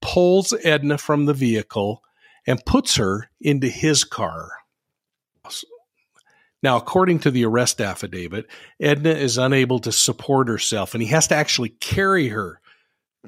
pulls 0.00 0.54
Edna 0.64 0.98
from 0.98 1.26
the 1.26 1.34
vehicle 1.34 2.02
and 2.46 2.64
puts 2.64 2.96
her 2.96 3.30
into 3.40 3.68
his 3.68 4.04
car. 4.04 4.50
Now, 6.62 6.76
according 6.76 7.20
to 7.20 7.30
the 7.30 7.44
arrest 7.44 7.80
affidavit, 7.80 8.46
Edna 8.78 9.10
is 9.10 9.38
unable 9.38 9.78
to 9.80 9.92
support 9.92 10.48
herself 10.48 10.94
and 10.94 11.02
he 11.02 11.08
has 11.08 11.26
to 11.28 11.34
actually 11.34 11.70
carry 11.70 12.28
her, 12.28 12.60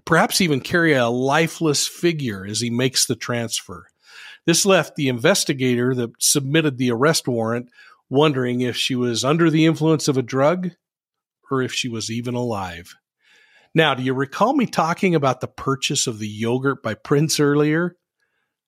perhaps 0.05 0.41
even 0.41 0.61
carry 0.61 0.93
a 0.93 1.09
lifeless 1.09 1.87
figure 1.87 2.47
as 2.47 2.61
he 2.61 2.71
makes 2.71 3.07
the 3.07 3.17
transfer. 3.17 3.87
This 4.45 4.67
left 4.67 4.97
the 4.97 5.09
investigator 5.09 5.95
that 5.95 6.11
submitted 6.19 6.77
the 6.77 6.91
arrest 6.91 7.27
warrant 7.29 7.71
wondering 8.11 8.61
if 8.61 8.77
she 8.77 8.95
was 8.95 9.25
under 9.25 9.49
the 9.49 9.65
influence 9.65 10.09
of 10.09 10.19
a 10.19 10.23
drug 10.23 10.73
or 11.51 11.63
if 11.63 11.73
she 11.73 11.89
was 11.89 12.11
even 12.11 12.35
alive. 12.35 12.95
Now, 13.75 13.95
do 13.95 14.03
you 14.03 14.13
recall 14.13 14.55
me 14.55 14.67
talking 14.67 15.15
about 15.15 15.41
the 15.41 15.49
purchase 15.49 16.07
of 16.07 16.19
the 16.19 16.29
yogurt 16.29 16.83
by 16.83 16.95
Printz 16.95 17.41
earlier? 17.41 17.97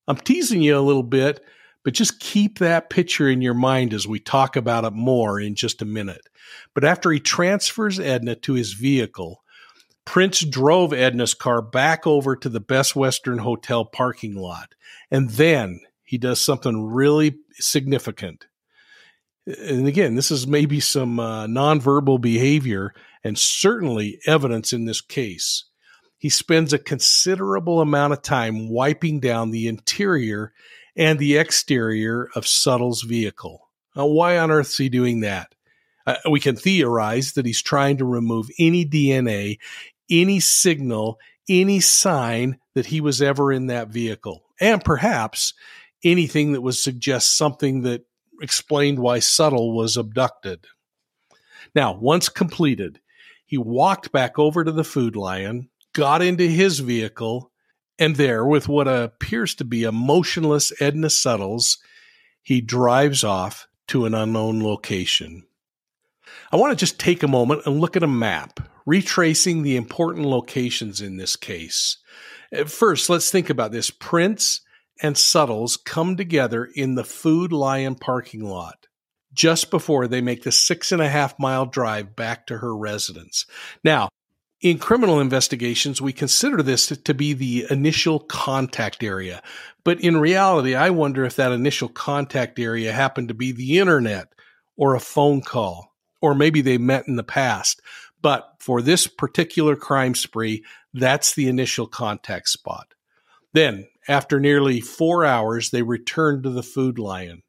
I'm 0.09 0.17
teasing 0.17 0.63
you 0.63 0.79
a 0.79 0.81
little 0.81 1.03
bit, 1.03 1.45
but 1.85 1.95
just 1.95 2.19
keep 2.19 2.59
that 2.59 2.91
picture 2.91 3.29
in 3.29 3.41
your 3.41 3.55
mind 3.55 3.95
as 3.95 4.09
we 4.09 4.19
talk 4.19 4.57
about 4.57 4.85
it 4.85 4.93
more 4.93 5.39
in 5.39 5.55
just 5.55 5.83
a 5.83 5.87
minute. 5.87 6.27
But 6.75 6.85
after 6.85 7.11
he 7.13 7.21
transfers 7.21 8.01
Edna 8.01 8.35
to 8.37 8.55
his 8.55 8.73
vehicle, 8.73 9.43
Printz 10.05 10.49
drove 10.51 10.93
Edna's 10.93 11.35
car 11.35 11.63
back 11.63 12.07
over 12.07 12.35
to 12.37 12.49
the 12.49 12.61
Best 12.61 12.97
Western 12.97 13.39
Hotel 13.39 13.85
parking 13.85 14.35
lot. 14.35 14.75
And 15.11 15.31
then 15.31 15.81
he 16.03 16.19
does 16.19 16.41
something 16.41 16.85
really 16.85 17.37
significant 17.53 18.47
and 19.47 19.87
again, 19.87 20.15
this 20.15 20.31
is 20.31 20.47
maybe 20.47 20.81
some 20.81 21.21
uh, 21.21 21.47
nonverbal 21.47 22.21
behavior 22.21 22.95
and 23.23 23.39
certainly 23.39 24.19
evidence 24.27 24.73
in 24.73 24.85
this 24.85 25.01
case. 25.01 25.65
He 26.17 26.31
spends 26.31 26.73
a 26.73 26.79
considerable 26.79 27.81
amount 27.81 28.15
of 28.15 28.23
time 28.23 28.71
wiping 28.71 29.21
down 29.21 29.51
the 29.51 29.69
interior 29.69 30.53
and 30.97 31.19
the 31.19 31.37
exterior 31.37 32.29
of 32.35 32.45
Suttle's 32.45 33.03
vehicle. 33.03 33.69
Now, 33.97 34.07
why 34.07 34.39
on 34.39 34.51
earth 34.51 34.71
is 34.71 34.77
he 34.77 34.89
doing 34.89 35.21
that? 35.21 35.55
Uh, 36.07 36.17
we 36.31 36.41
can 36.41 36.57
theorize 36.57 37.33
that 37.33 37.47
he's 37.47 37.63
trying 37.63 37.97
to 37.99 38.05
remove 38.05 38.49
any 38.59 38.85
DNA, 38.85 39.59
any 40.11 40.41
signal, 40.41 41.19
any 41.49 41.81
sign 41.81 42.59
that 42.75 42.87
he 42.87 43.01
was 43.01 43.23
ever 43.23 43.53
in 43.53 43.67
that 43.67 43.89
vehicle, 43.89 44.45
and 44.61 44.85
perhaps 44.85 45.55
anything 46.03 46.53
that 46.53 46.61
would 46.61 46.75
suggest 46.75 47.37
something 47.37 47.83
that 47.83 48.05
explained 48.43 48.99
why 48.99 49.19
Suttle 49.19 49.75
was 49.75 49.97
abducted. 49.97 50.67
Now, 51.75 51.95
once 51.95 52.29
completed, 52.29 53.01
he 53.47 53.57
walked 53.59 54.13
back 54.13 54.39
over 54.39 54.65
to 54.65 54.73
the 54.73 54.85
Food 54.85 55.17
Lion, 55.17 55.71
got 55.93 56.23
into 56.23 56.47
his 56.47 56.81
vehicle, 56.81 57.51
and 57.99 58.17
there, 58.17 58.45
with 58.45 58.69
what 58.69 58.89
appears 58.89 59.55
to 59.57 59.65
be 59.65 59.85
a 59.85 59.93
motionless 59.93 60.73
Edna 60.81 61.11
Suttles, 61.11 61.79
he 62.43 62.61
drives 62.61 63.25
off 63.25 63.69
to 63.89 64.05
an 64.07 64.15
unknown 64.15 64.63
location. 64.63 65.45
I 66.51 66.57
want 66.57 66.73
to 66.73 66.83
just 66.83 66.99
take 66.99 67.23
a 67.23 67.29
moment 67.29 67.63
and 67.67 67.81
look 67.81 67.97
at 67.97 68.03
a 68.03 68.09
map, 68.09 68.61
retracing 68.87 69.63
the 69.63 69.77
important 69.77 70.27
locations 70.27 71.01
in 71.01 71.17
this 71.17 71.37
case. 71.37 71.99
Uh, 72.57 72.65
first, 72.65 73.09
let's 73.09 73.31
think 73.31 73.51
about 73.51 73.73
this. 73.73 73.91
Printz 73.91 74.61
and 75.03 75.17
Suttles 75.17 75.77
come 75.77 76.17
together 76.17 76.65
in 76.65 76.95
the 76.95 77.05
Food 77.05 77.53
Lion 77.53 77.95
parking 77.95 78.45
lot 78.45 78.87
just 79.33 79.71
before 79.71 80.07
they 80.07 80.21
make 80.21 80.45
the 80.45 80.53
six 80.53 80.93
and 80.93 81.03
a 81.03 81.09
half 81.09 81.39
mile 81.39 81.67
drive 81.67 82.15
back 82.15 82.47
to 82.47 82.59
her 82.59 82.75
residence. 82.77 83.47
Now, 83.83 84.09
in 84.65 84.79
criminal 84.79 85.21
investigations, 85.21 86.01
we 86.01 86.15
consider 86.15 86.63
this 86.63 86.87
to 86.87 87.15
be 87.15 87.35
the 87.35 87.67
initial 87.69 88.19
contact 88.19 89.03
area. 89.03 89.43
But 89.85 90.01
in 90.01 90.17
reality, 90.17 90.75
I 90.75 90.89
wonder 90.89 91.27
if 91.27 91.37
that 91.37 91.53
initial 91.53 91.91
contact 91.91 92.59
area 92.59 92.91
happened 92.91 93.29
to 93.29 93.35
be 93.35 93.53
the 93.53 93.79
internet 93.79 94.29
or 94.75 94.95
a 94.95 95.01
phone 95.01 95.43
call, 95.43 95.93
or 96.23 96.35
maybe 96.35 96.63
they 96.63 96.79
met 96.79 97.07
in 97.07 97.17
the 97.17 97.23
past. 97.23 97.83
But 98.23 98.55
for 98.59 98.81
this 98.81 99.07
particular 99.07 99.77
crime 99.77 100.15
spree, 100.15 100.65
that's 100.95 101.35
the 101.35 101.47
initial 101.47 101.87
contact 101.87 102.49
spot. 102.49 102.95
Then, 103.53 103.87
after 104.09 104.41
nearly 104.41 104.81
four 104.81 105.27
hours, 105.27 105.71
they 105.71 105.83
return 105.83 106.43
to 106.43 106.49
the 106.49 106.63
Food 106.63 106.99
Lion. 106.99 107.43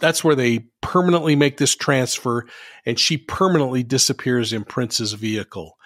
That's 0.00 0.22
where 0.22 0.34
they 0.34 0.66
permanently 0.80 1.36
make 1.36 1.56
this 1.56 1.74
transfer, 1.74 2.46
and 2.86 2.98
she 2.98 3.16
permanently 3.16 3.82
disappears 3.82 4.52
in 4.52 4.64
Printz's 4.64 5.12
vehicle. 5.12 5.76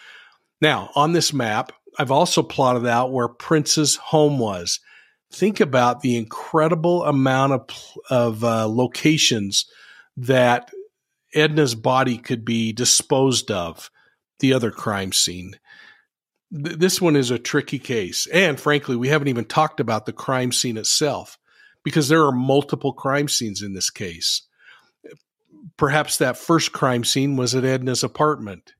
Now, 0.61 0.91
on 0.95 1.13
this 1.13 1.33
map, 1.33 1.73
I've 1.99 2.11
also 2.11 2.43
plotted 2.43 2.87
out 2.87 3.13
where 3.13 3.29
Printz's 3.29 3.97
home 3.97 4.39
was. 4.39 4.81
Think 5.33 5.61
about 5.61 6.01
the 6.01 6.17
incredible 6.17 7.05
amount 7.05 7.53
of, 7.53 7.69
of 8.11 8.45
uh, 8.45 8.69
locations 8.69 9.67
that 10.17 10.71
Edna's 11.35 11.75
body 11.75 12.19
could 12.19 12.45
be 12.45 12.73
disposed 12.73 13.51
of, 13.51 13.91
the 14.41 14.53
other 14.53 14.71
crime 14.71 15.13
scene 15.13 15.57
th- 16.53 16.79
this 16.79 17.01
one 17.01 17.17
is 17.17 17.31
a 17.31 17.39
tricky 17.39 17.79
case. 17.79 18.27
And 18.29 18.59
frankly, 18.61 18.97
we 18.97 19.09
haven't 19.09 19.29
even 19.29 19.45
talked 19.45 19.81
about 19.81 20.07
the 20.07 20.13
crime 20.13 20.53
scene 20.53 20.77
itself 20.77 21.39
because 21.85 22.09
there 22.09 22.25
are 22.25 22.33
multiple 22.33 22.93
crime 22.93 23.29
scenes 23.29 23.63
in 23.63 23.75
this 23.75 23.91
case. 23.91 24.43
Perhaps 25.77 26.19
that 26.19 26.37
first 26.37 26.73
crime 26.73 27.05
scene 27.05 27.37
was 27.37 27.55
at 27.55 27.65
Edna's 27.65 28.03
apartment. 28.03 28.73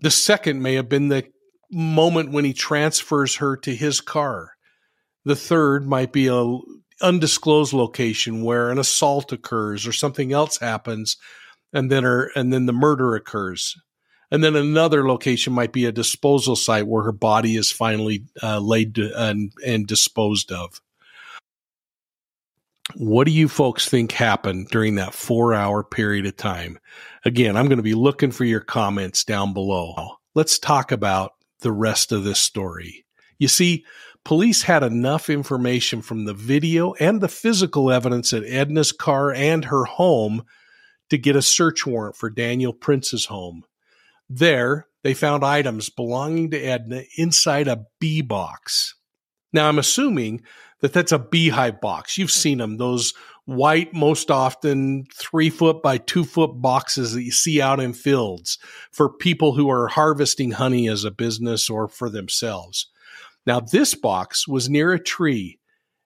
The 0.00 0.10
second 0.10 0.62
may 0.62 0.74
have 0.74 0.88
been 0.88 1.08
the 1.08 1.24
moment 1.70 2.30
when 2.30 2.44
he 2.44 2.52
transfers 2.52 3.36
her 3.36 3.56
to 3.58 3.74
his 3.74 4.00
car. 4.00 4.52
The 5.24 5.36
third 5.36 5.88
might 5.88 6.12
be 6.12 6.28
a 6.28 6.58
undisclosed 7.00 7.72
location 7.72 8.44
where 8.44 8.70
an 8.70 8.78
assault 8.78 9.32
occurs 9.32 9.86
or 9.86 9.92
something 9.92 10.32
else 10.32 10.58
happens 10.58 11.16
and 11.72 11.90
then 11.90 12.04
her 12.04 12.30
and 12.36 12.52
then 12.52 12.66
the 12.66 12.72
murder 12.72 13.14
occurs. 13.14 13.76
And 14.30 14.42
then 14.42 14.56
another 14.56 15.06
location 15.06 15.52
might 15.52 15.72
be 15.72 15.84
a 15.84 15.92
disposal 15.92 16.56
site 16.56 16.86
where 16.86 17.04
her 17.04 17.12
body 17.12 17.56
is 17.56 17.70
finally 17.70 18.24
uh, 18.42 18.58
laid 18.58 18.94
to, 18.96 19.12
and, 19.14 19.52
and 19.64 19.86
disposed 19.86 20.50
of. 20.50 20.80
What 22.96 23.24
do 23.24 23.32
you 23.32 23.48
folks 23.48 23.88
think 23.88 24.12
happened 24.12 24.68
during 24.68 24.94
that 24.96 25.14
four 25.14 25.52
hour 25.52 25.82
period 25.82 26.26
of 26.26 26.36
time? 26.36 26.78
Again, 27.24 27.56
I'm 27.56 27.66
going 27.66 27.78
to 27.78 27.82
be 27.82 27.94
looking 27.94 28.30
for 28.30 28.44
your 28.44 28.60
comments 28.60 29.24
down 29.24 29.52
below. 29.52 30.16
Let's 30.34 30.60
talk 30.60 30.92
about 30.92 31.32
the 31.60 31.72
rest 31.72 32.12
of 32.12 32.22
this 32.22 32.38
story. 32.38 33.04
You 33.38 33.48
see, 33.48 33.84
police 34.24 34.62
had 34.62 34.84
enough 34.84 35.28
information 35.28 36.02
from 36.02 36.24
the 36.24 36.34
video 36.34 36.92
and 36.94 37.20
the 37.20 37.28
physical 37.28 37.90
evidence 37.90 38.32
at 38.32 38.44
Edna's 38.44 38.92
car 38.92 39.32
and 39.32 39.64
her 39.64 39.84
home 39.84 40.44
to 41.10 41.18
get 41.18 41.34
a 41.34 41.42
search 41.42 41.84
warrant 41.84 42.16
for 42.16 42.30
Daniel 42.30 42.72
Printz's 42.72 43.26
home. 43.26 43.64
There, 44.30 44.86
they 45.02 45.14
found 45.14 45.44
items 45.44 45.90
belonging 45.90 46.52
to 46.52 46.60
Edna 46.60 47.02
inside 47.16 47.66
a 47.66 47.86
bee 47.98 48.22
box. 48.22 48.94
Now, 49.52 49.68
I'm 49.68 49.78
assuming 49.78 50.42
that 50.84 50.92
that's 50.92 51.12
a 51.12 51.18
beehive 51.18 51.80
box. 51.80 52.18
You've 52.18 52.28
hmm. 52.28 52.40
seen 52.40 52.58
them, 52.58 52.76
those 52.76 53.14
white, 53.46 53.94
most 53.94 54.30
often 54.30 55.06
three 55.14 55.48
foot 55.48 55.82
by 55.82 55.96
two 55.96 56.24
foot 56.24 56.60
boxes 56.60 57.14
that 57.14 57.22
you 57.22 57.30
see 57.30 57.58
out 57.58 57.80
in 57.80 57.94
fields 57.94 58.58
for 58.92 59.08
people 59.08 59.54
who 59.54 59.70
are 59.70 59.88
harvesting 59.88 60.50
honey 60.50 60.86
as 60.86 61.04
a 61.04 61.10
business 61.10 61.70
or 61.70 61.88
for 61.88 62.10
themselves. 62.10 62.90
Now, 63.46 63.60
this 63.60 63.94
box 63.94 64.46
was 64.46 64.68
near 64.68 64.92
a 64.92 65.02
tree, 65.02 65.58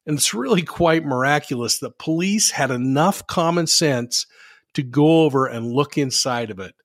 and 0.06 0.16
it's 0.16 0.32
really 0.32 0.62
quite 0.62 1.04
miraculous 1.04 1.80
that 1.80 1.98
police 1.98 2.52
had 2.52 2.70
enough 2.70 3.26
common 3.26 3.66
sense 3.66 4.26
to 4.74 4.84
go 4.84 5.24
over 5.24 5.46
and 5.46 5.72
look 5.72 5.98
inside 5.98 6.50
of 6.50 6.60
it. 6.60 6.76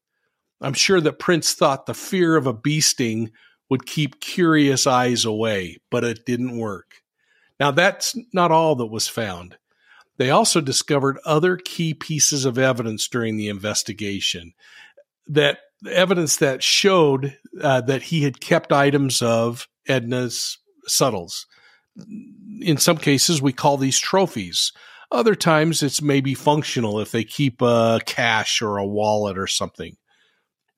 I'm 0.61 0.73
sure 0.73 0.99
that 1.01 1.19
Printz 1.19 1.53
thought 1.53 1.85
the 1.85 1.93
fear 1.93 2.37
of 2.37 2.47
a 2.47 2.53
bee 2.53 2.81
sting 2.81 3.29
would 3.69 3.85
keep 3.85 4.19
curious 4.19 4.87
eyes 4.87 5.25
away, 5.25 5.77
but 5.91 6.03
it 6.03 6.25
didn't 6.25 6.57
work. 6.57 7.02
Now, 7.59 7.71
that's 7.71 8.17
not 8.33 8.51
all 8.51 8.75
that 8.75 8.87
was 8.87 9.07
found. 9.07 9.57
They 10.17 10.29
also 10.29 10.61
discovered 10.61 11.17
other 11.25 11.57
key 11.57 11.93
pieces 11.93 12.45
of 12.45 12.57
evidence 12.57 13.07
during 13.07 13.37
the 13.37 13.47
investigation 13.47 14.53
that 15.27 15.59
evidence 15.89 16.37
that 16.37 16.63
showed 16.63 17.37
uh, 17.61 17.81
that 17.81 18.03
he 18.03 18.23
had 18.23 18.39
kept 18.39 18.71
items 18.71 19.21
of 19.21 19.67
Edna's 19.87 20.57
Suttles. 20.85 21.45
In 22.61 22.77
some 22.77 22.97
cases, 22.97 23.41
we 23.41 23.53
call 23.53 23.77
these 23.77 23.99
trophies. 23.99 24.71
Other 25.11 25.35
times, 25.35 25.83
it's 25.83 26.01
maybe 26.01 26.33
functional 26.33 26.99
if 26.99 27.11
they 27.11 27.23
keep 27.23 27.61
a 27.61 27.99
cash 28.05 28.61
or 28.61 28.77
a 28.77 28.85
wallet 28.85 29.37
or 29.37 29.47
something. 29.47 29.95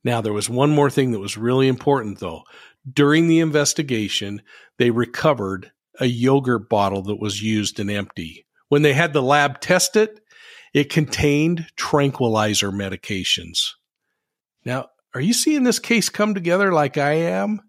Now, 0.03 0.21
there 0.21 0.33
was 0.33 0.49
one 0.49 0.71
more 0.71 0.89
thing 0.89 1.11
that 1.11 1.19
was 1.19 1.37
really 1.37 1.67
important, 1.67 2.19
though. 2.19 2.43
During 2.91 3.27
the 3.27 3.39
investigation, 3.39 4.41
they 4.77 4.91
recovered 4.91 5.71
a 5.99 6.05
yogurt 6.05 6.69
bottle 6.69 7.01
that 7.03 7.19
was 7.19 7.41
used 7.41 7.79
and 7.79 7.89
empty. 7.89 8.45
When 8.69 8.81
they 8.81 8.93
had 8.93 9.13
the 9.13 9.21
lab 9.21 9.61
test 9.61 9.95
it, 9.95 10.19
it 10.73 10.89
contained 10.89 11.67
tranquilizer 11.75 12.71
medications. 12.71 13.71
Now, 14.65 14.89
are 15.13 15.21
you 15.21 15.33
seeing 15.33 15.63
this 15.63 15.79
case 15.79 16.09
come 16.09 16.33
together 16.33 16.73
like 16.73 16.97
I 16.97 17.13
am? 17.13 17.61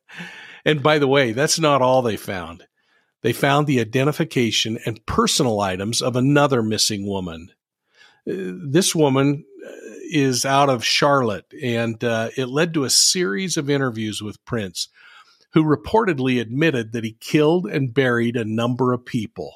and 0.64 0.82
by 0.82 0.98
the 0.98 1.06
way, 1.06 1.32
that's 1.32 1.60
not 1.60 1.82
all 1.82 2.02
they 2.02 2.16
found. 2.16 2.66
They 3.22 3.32
found 3.32 3.66
the 3.66 3.80
identification 3.80 4.78
and 4.84 5.04
personal 5.06 5.60
items 5.60 6.02
of 6.02 6.16
another 6.16 6.62
missing 6.62 7.06
woman. 7.06 7.50
Uh, 8.28 8.58
this 8.66 8.94
woman 8.94 9.44
uh, 9.64 9.70
is 10.10 10.44
out 10.44 10.68
of 10.68 10.84
Charlotte, 10.84 11.46
and 11.62 12.02
uh, 12.02 12.30
it 12.36 12.46
led 12.46 12.74
to 12.74 12.84
a 12.84 12.90
series 12.90 13.56
of 13.56 13.70
interviews 13.70 14.20
with 14.20 14.44
Printz 14.44 14.88
who 15.52 15.64
reportedly 15.64 16.40
admitted 16.40 16.92
that 16.92 17.04
he 17.04 17.16
killed 17.20 17.66
and 17.66 17.94
buried 17.94 18.36
a 18.36 18.44
number 18.44 18.92
of 18.92 19.04
people. 19.04 19.54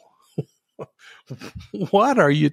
what 1.91 2.19
are 2.19 2.31
you? 2.31 2.50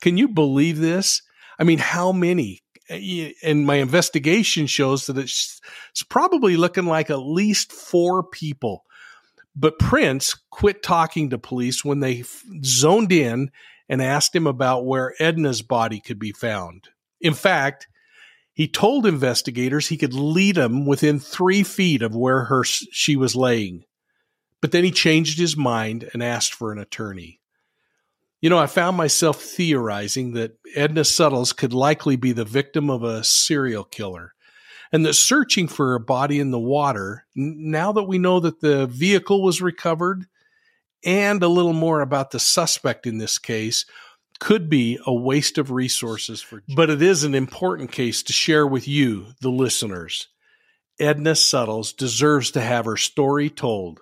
Can 0.00 0.16
you 0.16 0.28
believe 0.28 0.78
this? 0.78 1.22
I 1.58 1.64
mean, 1.64 1.78
how 1.78 2.12
many? 2.12 2.62
Uh, 2.88 3.30
and 3.42 3.66
my 3.66 3.76
investigation 3.76 4.66
shows 4.66 5.06
that 5.06 5.18
it's, 5.18 5.60
it's 5.90 6.02
probably 6.02 6.56
looking 6.56 6.86
like 6.86 7.10
at 7.10 7.16
least 7.16 7.72
four 7.72 8.22
people. 8.22 8.84
But 9.56 9.78
Printz 9.78 10.38
quit 10.50 10.82
talking 10.82 11.30
to 11.30 11.38
police 11.38 11.84
when 11.84 12.00
they 12.00 12.24
zoned 12.64 13.12
in 13.12 13.50
and 13.88 14.00
asked 14.00 14.34
him 14.34 14.46
about 14.46 14.86
where 14.86 15.14
Edna's 15.18 15.62
body 15.62 16.00
could 16.00 16.18
be 16.18 16.32
found. 16.32 16.88
In 17.20 17.34
fact, 17.34 17.88
he 18.60 18.68
told 18.68 19.06
investigators 19.06 19.88
he 19.88 19.96
could 19.96 20.12
lead 20.12 20.56
them 20.56 20.84
within 20.84 21.18
three 21.18 21.62
feet 21.62 22.02
of 22.02 22.14
where 22.14 22.44
her 22.44 22.62
she 22.62 23.16
was 23.16 23.34
laying. 23.34 23.84
But 24.60 24.70
then 24.70 24.84
he 24.84 24.90
changed 24.90 25.38
his 25.38 25.56
mind 25.56 26.10
and 26.12 26.22
asked 26.22 26.52
for 26.52 26.70
an 26.70 26.78
attorney. 26.78 27.40
You 28.42 28.50
know, 28.50 28.58
I 28.58 28.66
found 28.66 28.98
myself 28.98 29.40
theorizing 29.40 30.34
that 30.34 30.58
Edna 30.76 31.06
Suttles 31.06 31.54
could 31.54 31.72
likely 31.72 32.16
be 32.16 32.32
the 32.32 32.44
victim 32.44 32.90
of 32.90 33.02
a 33.02 33.24
serial 33.24 33.84
killer, 33.84 34.34
and 34.92 35.06
that 35.06 35.14
searching 35.14 35.66
for 35.66 35.92
her 35.92 35.98
body 35.98 36.38
in 36.38 36.50
the 36.50 36.58
water, 36.58 37.24
now 37.34 37.92
that 37.92 38.02
we 38.02 38.18
know 38.18 38.40
that 38.40 38.60
the 38.60 38.86
vehicle 38.86 39.42
was 39.42 39.62
recovered, 39.62 40.26
and 41.02 41.42
a 41.42 41.48
little 41.48 41.72
more 41.72 42.02
about 42.02 42.30
the 42.30 42.38
suspect 42.38 43.06
in 43.06 43.16
this 43.16 43.38
case, 43.38 43.86
could 44.40 44.68
be 44.70 44.98
a 45.06 45.14
waste 45.14 45.58
of 45.58 45.70
resources 45.70 46.40
for 46.40 46.62
but 46.74 46.90
it 46.90 47.00
is 47.00 47.22
an 47.22 47.34
important 47.34 47.92
case 47.92 48.22
to 48.24 48.32
share 48.32 48.66
with 48.66 48.88
you 48.88 49.26
the 49.40 49.50
listeners. 49.50 50.28
Edna 50.98 51.34
suttles 51.34 51.92
deserves 51.92 52.50
to 52.52 52.60
have 52.60 52.86
her 52.86 52.96
story 52.96 53.48
told 53.48 54.00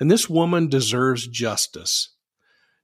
and 0.00 0.10
this 0.10 0.30
woman 0.30 0.68
deserves 0.68 1.26
justice. 1.26 2.10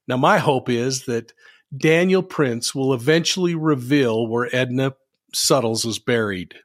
Now 0.07 0.17
my 0.17 0.37
hope 0.37 0.69
is 0.69 1.05
that 1.05 1.33
daniel 1.75 2.21
printz 2.21 2.75
will 2.75 2.93
eventually 2.93 3.55
reveal 3.55 4.27
where 4.27 4.53
edna 4.53 4.93
suttles 5.33 5.85
is 5.85 5.97
buried. 5.97 6.55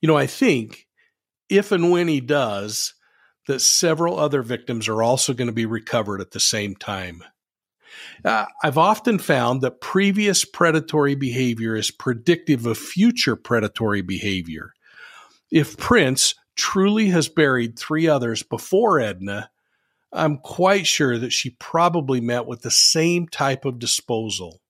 You 0.00 0.06
know 0.06 0.16
i 0.16 0.26
think 0.26 0.86
if 1.48 1.72
and 1.72 1.90
when 1.90 2.08
he 2.08 2.20
does 2.20 2.94
that 3.48 3.60
several 3.60 4.18
other 4.18 4.42
victims 4.42 4.88
are 4.88 5.02
also 5.02 5.32
going 5.32 5.46
to 5.46 5.52
be 5.52 5.66
recovered 5.66 6.20
at 6.20 6.30
the 6.30 6.40
same 6.40 6.74
time 6.76 7.22
uh, 8.24 8.46
I've 8.62 8.78
often 8.78 9.18
found 9.18 9.60
that 9.62 9.80
previous 9.80 10.44
predatory 10.44 11.14
behavior 11.14 11.76
is 11.76 11.90
predictive 11.90 12.66
of 12.66 12.78
future 12.78 13.36
predatory 13.36 14.02
behavior. 14.02 14.72
If 15.50 15.76
Printz 15.76 16.34
truly 16.56 17.08
has 17.08 17.28
buried 17.28 17.78
three 17.78 18.08
others 18.08 18.42
before 18.42 18.98
Edna, 18.98 19.50
I'm 20.12 20.38
quite 20.38 20.86
sure 20.86 21.18
that 21.18 21.32
she 21.32 21.50
probably 21.50 22.20
met 22.20 22.46
with 22.46 22.62
the 22.62 22.70
same 22.70 23.28
type 23.28 23.64
of 23.64 23.78
disposal. 23.78 24.60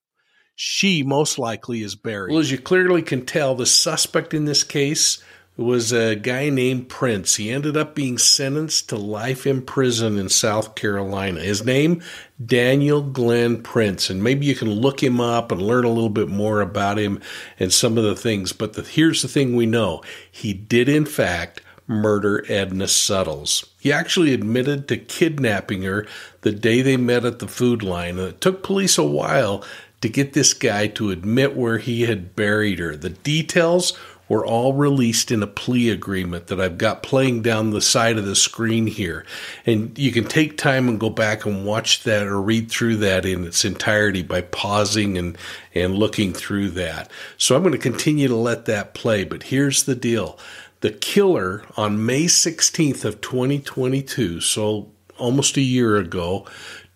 She 0.55 1.03
most 1.03 1.37
likely 1.37 1.83
is 1.83 1.95
buried. 1.95 2.31
Well, 2.31 2.41
as 2.41 2.51
you 2.51 2.57
clearly 2.57 3.03
can 3.03 3.25
tell, 3.25 3.55
the 3.55 3.65
suspect 3.65 4.33
in 4.33 4.45
this 4.45 4.63
case 4.63 5.23
was 5.57 5.91
a 5.91 6.15
guy 6.15 6.49
named 6.49 6.87
Printz. 6.87 7.37
He 7.37 7.49
ended 7.49 7.75
up 7.75 7.95
being 7.95 8.19
sentenced 8.19 8.89
to 8.89 8.95
life 8.95 9.47
in 9.47 9.63
prison 9.63 10.19
in 10.19 10.29
South 10.29 10.75
Carolina. 10.75 11.39
His 11.39 11.65
name, 11.65 12.03
Daniel 12.43 13.01
Glenn 13.01 13.63
Printz. 13.63 14.11
And 14.11 14.23
maybe 14.23 14.45
you 14.45 14.53
can 14.53 14.69
look 14.69 15.01
him 15.01 15.19
up 15.19 15.51
and 15.51 15.59
learn 15.59 15.83
a 15.83 15.89
little 15.89 16.09
bit 16.09 16.29
more 16.29 16.61
about 16.61 16.99
him 16.99 17.19
and 17.59 17.73
some 17.73 17.97
of 17.97 18.03
the 18.03 18.15
things. 18.15 18.53
But 18.53 18.73
the, 18.73 18.83
here's 18.83 19.23
the 19.23 19.27
thing 19.27 19.55
we 19.55 19.65
know 19.65 20.03
he 20.31 20.53
did, 20.53 20.87
in 20.87 21.05
fact, 21.05 21.61
murder 21.87 22.45
Edna 22.47 22.87
Suttles. 22.87 23.65
He 23.79 23.91
actually 23.91 24.33
admitted 24.33 24.87
to 24.87 24.97
kidnapping 24.97 25.81
her 25.83 26.05
the 26.41 26.51
day 26.51 26.83
they 26.83 26.97
met 26.97 27.25
at 27.25 27.39
the 27.39 27.47
Food 27.47 27.81
Lion. 27.81 28.19
And 28.19 28.27
it 28.29 28.41
took 28.41 28.61
police 28.61 28.99
a 28.99 29.03
while 29.03 29.63
to 30.01 30.09
get 30.09 30.33
this 30.33 30.53
guy 30.53 30.85
to 30.85 31.09
admit 31.09 31.57
where 31.57 31.79
he 31.79 32.03
had 32.03 32.35
buried 32.35 32.77
her. 32.77 32.95
The 32.95 33.09
details 33.09 33.97
were 34.29 34.45
all 34.45 34.73
released 34.73 35.31
in 35.31 35.41
a 35.41 35.47
plea 35.47 35.89
agreement 35.89 36.47
that 36.47 36.59
I've 36.59 36.77
got 36.77 37.03
playing 37.03 37.41
down 37.41 37.71
the 37.71 37.81
side 37.81 38.17
of 38.17 38.25
the 38.25 38.35
screen 38.35 38.87
here. 38.87 39.25
And 39.65 39.97
you 39.97 40.11
can 40.11 40.25
take 40.25 40.57
time 40.57 40.87
and 40.89 40.99
go 40.99 41.09
back 41.09 41.45
and 41.45 41.65
watch 41.65 42.03
that 42.03 42.27
or 42.27 42.41
read 42.41 42.69
through 42.69 42.97
that 42.97 43.25
in 43.25 43.45
its 43.45 43.63
entirety 43.63 44.23
by 44.23 44.41
pausing 44.41 45.17
and, 45.17 45.37
and 45.73 45.95
looking 45.95 46.33
through 46.33 46.71
that. 46.71 47.09
So 47.37 47.55
I'm 47.55 47.63
going 47.63 47.73
to 47.73 47.79
continue 47.79 48.27
to 48.27 48.35
let 48.35 48.65
that 48.65 48.93
play. 48.93 49.23
But 49.23 49.43
here's 49.43 49.83
the 49.83 49.95
deal. 49.95 50.37
The 50.81 50.91
killer 50.91 51.63
on 51.75 52.05
May 52.05 52.25
16th 52.25 53.03
of 53.03 53.21
2022, 53.21 54.41
so 54.41 54.91
almost 55.17 55.57
a 55.57 55.61
year 55.61 55.97
ago, 55.97 56.45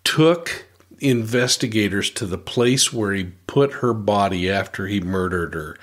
took 0.04 0.66
investigators 1.02 2.10
to 2.10 2.26
the 2.26 2.38
place 2.38 2.92
where 2.92 3.12
he 3.12 3.32
put 3.46 3.74
her 3.74 3.92
body 3.92 4.50
after 4.50 4.86
he 4.86 5.00
murdered 5.00 5.54
her. 5.54 5.76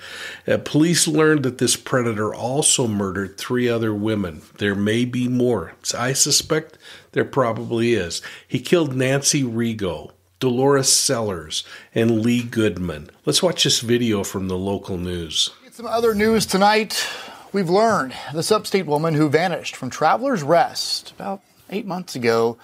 Uh, 0.46 0.58
police 0.58 1.06
learned 1.06 1.42
that 1.42 1.58
this 1.58 1.76
predator 1.76 2.34
also 2.34 2.86
murdered 2.86 3.36
three 3.36 3.68
other 3.68 3.94
women. 3.94 4.42
There 4.58 4.74
may 4.74 5.04
be 5.04 5.28
more. 5.28 5.74
I 5.96 6.12
suspect 6.12 6.78
there 7.12 7.24
probably 7.24 7.94
is. 7.94 8.22
He 8.46 8.60
killed 8.60 8.94
Nancy 8.94 9.42
Rigo. 9.42 10.12
Dolores 10.40 10.90
Sellers, 10.90 11.64
and 11.94 12.22
Lee 12.22 12.42
Goodman. 12.42 13.10
Let's 13.26 13.42
watch 13.42 13.64
this 13.64 13.80
video 13.80 14.24
from 14.24 14.48
the 14.48 14.56
local 14.56 14.96
news. 14.96 15.50
Some 15.70 15.84
other 15.84 16.14
news 16.14 16.46
tonight. 16.46 17.06
We've 17.52 17.68
learned 17.68 18.14
this 18.32 18.50
upstate 18.50 18.86
woman 18.86 19.12
who 19.12 19.28
vanished 19.28 19.76
from 19.76 19.90
Traveler's 19.90 20.42
Rest 20.42 21.10
about 21.10 21.42
eight 21.68 21.84
months 21.84 22.16
ago, 22.16 22.56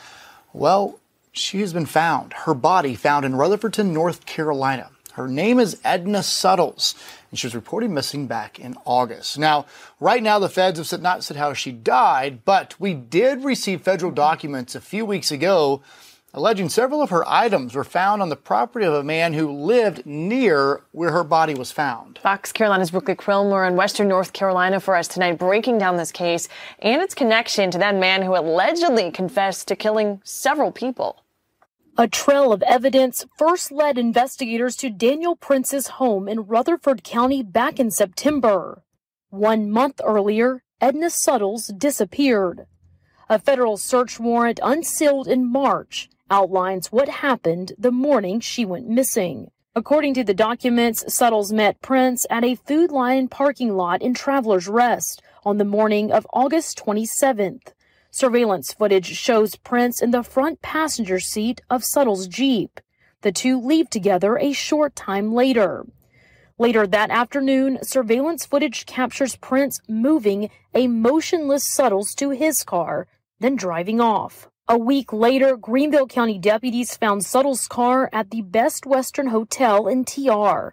well, 0.52 0.98
she 1.38 1.60
has 1.60 1.72
been 1.72 1.86
found. 1.86 2.32
Her 2.32 2.54
body 2.54 2.94
found 2.94 3.24
in 3.24 3.32
Rutherfordton, 3.34 3.92
North 3.92 4.26
Carolina. 4.26 4.90
Her 5.12 5.28
name 5.28 5.58
is 5.58 5.80
Edna 5.82 6.22
Suttles, 6.22 6.94
and 7.30 7.38
she 7.38 7.46
was 7.46 7.54
reported 7.54 7.90
missing 7.90 8.26
back 8.26 8.58
in 8.58 8.76
August. 8.84 9.38
Now, 9.38 9.64
right 9.98 10.22
now, 10.22 10.38
the 10.38 10.48
feds 10.48 10.90
have 10.90 11.00
not 11.00 11.24
said 11.24 11.38
how 11.38 11.54
she 11.54 11.72
died, 11.72 12.44
but 12.44 12.78
we 12.78 12.92
did 12.92 13.44
receive 13.44 13.80
federal 13.80 14.12
documents 14.12 14.74
a 14.74 14.80
few 14.80 15.06
weeks 15.06 15.30
ago 15.30 15.82
alleging 16.36 16.68
several 16.68 17.00
of 17.00 17.08
her 17.08 17.26
items 17.26 17.74
were 17.74 17.82
found 17.82 18.20
on 18.20 18.28
the 18.28 18.36
property 18.36 18.84
of 18.84 18.92
a 18.92 19.02
man 19.02 19.32
who 19.32 19.50
lived 19.50 20.04
near 20.04 20.82
where 20.92 21.10
her 21.10 21.24
body 21.24 21.54
was 21.54 21.72
found. 21.72 22.18
Fox 22.22 22.52
Carolina's 22.52 22.90
Brooklyn 22.90 23.16
Quilmer 23.16 23.66
in 23.66 23.74
Western 23.74 24.06
North 24.06 24.34
Carolina 24.34 24.78
for 24.78 24.94
us 24.94 25.08
tonight, 25.08 25.38
breaking 25.38 25.78
down 25.78 25.96
this 25.96 26.12
case 26.12 26.46
and 26.80 27.00
its 27.00 27.14
connection 27.14 27.70
to 27.70 27.78
that 27.78 27.96
man 27.96 28.20
who 28.20 28.36
allegedly 28.36 29.10
confessed 29.10 29.66
to 29.68 29.76
killing 29.76 30.20
several 30.24 30.70
people. 30.70 31.22
A 31.98 32.06
trail 32.06 32.52
of 32.52 32.62
evidence 32.64 33.24
first 33.38 33.72
led 33.72 33.96
investigators 33.96 34.76
to 34.76 34.90
Daniel 34.90 35.34
Printz's 35.34 35.86
home 35.96 36.28
in 36.28 36.40
Rutherford 36.42 37.02
County 37.02 37.42
back 37.42 37.80
in 37.80 37.90
September. 37.90 38.82
One 39.30 39.70
month 39.70 40.02
earlier, 40.04 40.62
Edna 40.78 41.08
Suttles 41.08 41.68
disappeared. 41.68 42.66
A 43.30 43.38
federal 43.38 43.78
search 43.78 44.20
warrant 44.20 44.60
unsealed 44.62 45.26
in 45.26 45.50
March 45.50 46.10
outlines 46.30 46.92
what 46.92 47.08
happened 47.08 47.72
the 47.78 47.90
morning 47.90 48.40
she 48.40 48.66
went 48.66 48.86
missing. 48.86 49.50
According 49.74 50.12
to 50.14 50.24
the 50.24 50.34
documents, 50.34 51.02
Suttles 51.08 51.50
met 51.50 51.80
Printz 51.80 52.26
at 52.28 52.44
a 52.44 52.56
Food 52.56 52.90
Lion 52.90 53.26
parking 53.28 53.74
lot 53.74 54.02
in 54.02 54.12
Traveler's 54.12 54.68
Rest 54.68 55.22
on 55.46 55.56
the 55.56 55.64
morning 55.64 56.12
of 56.12 56.26
August 56.34 56.78
27th. 56.78 57.72
Surveillance 58.16 58.72
footage 58.72 59.14
shows 59.14 59.56
Printz 59.56 60.02
in 60.02 60.10
the 60.10 60.22
front 60.22 60.62
passenger 60.62 61.20
seat 61.20 61.60
of 61.68 61.84
Suttles' 61.84 62.26
Jeep. 62.26 62.80
The 63.20 63.30
two 63.30 63.60
leave 63.60 63.90
together 63.90 64.38
a 64.38 64.54
short 64.54 64.96
time 64.96 65.34
later. 65.34 65.84
Later 66.58 66.86
that 66.86 67.10
afternoon, 67.10 67.78
surveillance 67.82 68.46
footage 68.46 68.86
captures 68.86 69.36
Printz 69.36 69.80
moving 69.86 70.48
a 70.74 70.86
motionless 70.86 71.70
Suttles 71.70 72.14
to 72.14 72.30
his 72.30 72.64
car, 72.64 73.06
then 73.38 73.54
driving 73.54 74.00
off. 74.00 74.48
A 74.66 74.78
week 74.78 75.12
later, 75.12 75.54
Greenville 75.54 76.06
County 76.06 76.38
deputies 76.38 76.96
found 76.96 77.22
Suttles' 77.22 77.68
car 77.68 78.08
at 78.14 78.30
the 78.30 78.40
Best 78.40 78.86
Western 78.86 79.26
Hotel 79.26 79.86
in 79.88 80.06
TR. 80.06 80.72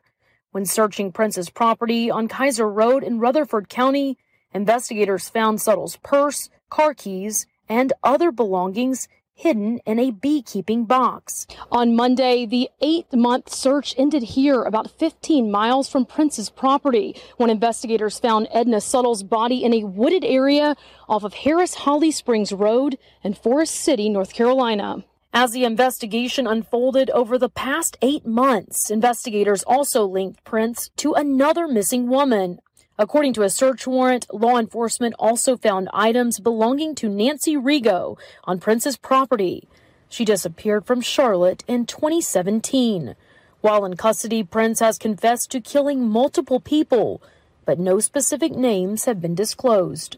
When 0.52 0.66
searching 0.66 1.12
Printz's 1.12 1.50
property 1.50 2.10
on 2.10 2.30
Kaiser 2.30 2.70
Road 2.70 3.04
in 3.04 3.20
Rutherford 3.20 3.68
County, 3.68 4.18
investigators 4.54 5.28
found 5.28 5.60
Suttles' 5.60 5.98
purse, 6.04 6.50
car 6.74 6.96
keys, 6.96 7.46
and 7.70 7.94
other 8.04 8.32
belongings 8.32 9.08
hidden 9.36 9.80
in 9.86 10.00
a 10.00 10.10
beekeeping 10.10 10.86
box. 10.86 11.46
On 11.72 11.96
Monday, 11.96 12.46
the 12.48 12.70
eight 12.82 13.06
month 13.14 13.54
search 13.54 13.94
ended 13.96 14.24
here, 14.24 14.64
about 14.64 14.90
15 14.90 15.52
miles 15.52 15.88
from 15.88 16.06
Printz's 16.06 16.50
property, 16.50 17.16
when 17.38 17.52
investigators 17.52 18.18
found 18.18 18.48
Edna 18.52 18.82
Suttles' 18.82 19.22
body 19.22 19.64
in 19.64 19.74
a 19.74 19.84
wooded 19.84 20.26
area 20.26 20.76
off 21.08 21.24
of 21.24 21.34
Harris 21.34 21.76
Holly 21.76 22.12
Springs 22.12 22.52
Road 22.52 22.98
in 23.24 23.34
Forest 23.36 23.76
City, 23.76 24.10
North 24.10 24.34
Carolina. 24.34 25.04
As 25.36 25.52
the 25.52 25.66
investigation 25.66 26.46
unfolded 26.46 27.10
over 27.10 27.40
the 27.40 27.50
past 27.50 27.98
eight 28.04 28.26
months, 28.26 28.92
investigators 28.92 29.64
also 29.64 30.06
linked 30.06 30.44
Printz 30.44 30.90
to 30.98 31.14
another 31.14 31.68
missing 31.68 32.08
woman, 32.08 32.60
According 33.00 33.34
to 33.34 33.44
a 33.44 33.50
search 33.50 33.88
warrant, 33.88 34.28
law 34.32 34.60
enforcement 34.60 35.16
also 35.18 35.58
found 35.58 35.90
items 35.94 36.40
belonging 36.40 36.94
to 36.96 37.10
Nancy 37.10 37.56
Rigo 37.56 38.20
on 38.44 38.60
Printz's 38.60 38.98
property. 38.98 39.68
She 40.10 40.26
disappeared 40.26 40.86
from 40.86 41.02
Charlotte 41.02 41.64
in 41.68 41.88
2017. 41.88 43.16
While 43.62 43.86
in 43.86 43.98
custody, 43.98 44.44
Printz 44.44 44.80
has 44.80 45.00
confessed 45.00 45.50
to 45.52 45.62
killing 45.62 46.08
multiple 46.08 46.60
people, 46.60 47.20
but 47.66 47.80
no 47.80 48.00
specific 48.00 48.52
names 48.52 49.06
have 49.06 49.20
been 49.20 49.34
disclosed. 49.34 50.18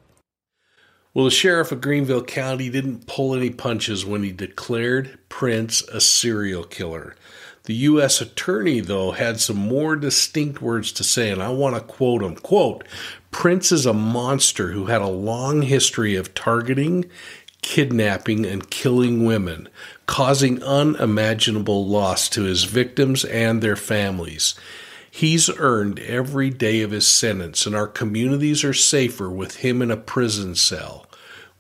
Well, 1.14 1.26
the 1.26 1.32
sheriff 1.32 1.72
of 1.72 1.80
Greenville 1.80 2.26
County 2.26 2.70
didn't 2.70 3.08
pull 3.08 3.34
any 3.34 3.52
punches 3.52 4.06
when 4.06 4.22
he 4.24 4.34
declared 4.34 5.18
Printz 5.30 5.88
a 5.88 6.02
serial 6.02 6.66
killer. 6.66 7.16
The 7.66 7.74
U.S. 7.76 8.22
attorney, 8.22 8.80
though, 8.80 9.12
had 9.12 9.40
some 9.40 9.58
more 9.58 9.96
distinct 9.96 10.62
words 10.62 10.92
to 10.94 11.04
say, 11.04 11.32
and 11.32 11.42
I 11.42 11.50
want 11.50 11.76
to 11.76 11.82
quote 11.82 12.22
him. 12.22 12.36
Quote, 12.36 12.84
Printz 13.32 13.72
is 13.72 13.88
a 13.88 13.94
monster 13.94 14.72
who 14.72 14.86
had 14.86 15.02
a 15.02 15.08
long 15.08 15.64
history 15.64 16.16
of 16.16 16.36
targeting, 16.36 17.06
kidnapping, 17.64 18.46
and 18.46 18.70
killing 18.70 19.26
women, 19.26 19.68
causing 20.06 20.62
unimaginable 20.64 21.88
loss 21.88 22.30
to 22.30 22.44
his 22.44 22.66
victims 22.66 23.26
and 23.26 23.62
their 23.62 23.76
families. 23.76 24.54
He's 25.10 25.50
earned 25.58 26.00
every 26.00 26.52
day 26.52 26.82
of 26.82 26.92
his 26.92 27.08
sentence, 27.08 27.66
and 27.66 27.76
our 27.76 27.88
communities 27.88 28.64
are 28.64 28.74
safer 28.74 29.30
with 29.30 29.58
him 29.58 29.82
in 29.82 29.90
a 29.90 29.98
prison 29.98 30.54
cell. 30.54 31.08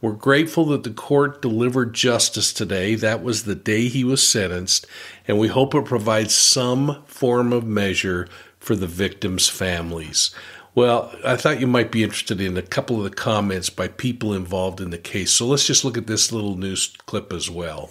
We're 0.01 0.12
grateful 0.12 0.65
that 0.65 0.84
the 0.84 0.91
court 0.91 1.41
delivered 1.41 1.93
justice 1.93 2.51
today. 2.51 2.95
That 2.95 3.23
was 3.23 3.43
the 3.43 3.55
day 3.55 3.88
he 3.88 4.03
was 4.03 4.25
sentenced, 4.27 4.86
and 5.27 5.39
we 5.39 5.47
hope 5.47 5.73
it 5.73 5.86
provides 5.86 6.36
some 6.36 7.03
form 7.05 7.53
of 7.53 7.65
measure 7.65 8.27
for 8.60 8.75
the 8.75 8.88
victims' 8.88 9.47
families. 9.47 10.31
Well, 10.75 11.15
I 11.23 11.38
thought 11.38 11.62
you 11.62 11.67
might 11.67 11.89
be 11.89 12.03
interested 12.03 12.41
in 12.41 12.58
a 12.58 12.62
couple 12.62 12.97
of 12.97 13.05
the 13.05 13.15
comments 13.15 13.69
by 13.69 13.88
people 13.88 14.34
involved 14.34 14.81
in 14.81 14.89
the 14.89 14.97
case. 14.97 15.31
So 15.31 15.47
let's 15.47 15.65
just 15.65 15.86
look 15.86 15.97
at 15.97 16.08
this 16.08 16.34
little 16.34 16.58
news 16.58 16.88
clip 17.05 17.31
as 17.31 17.49
well. 17.49 17.89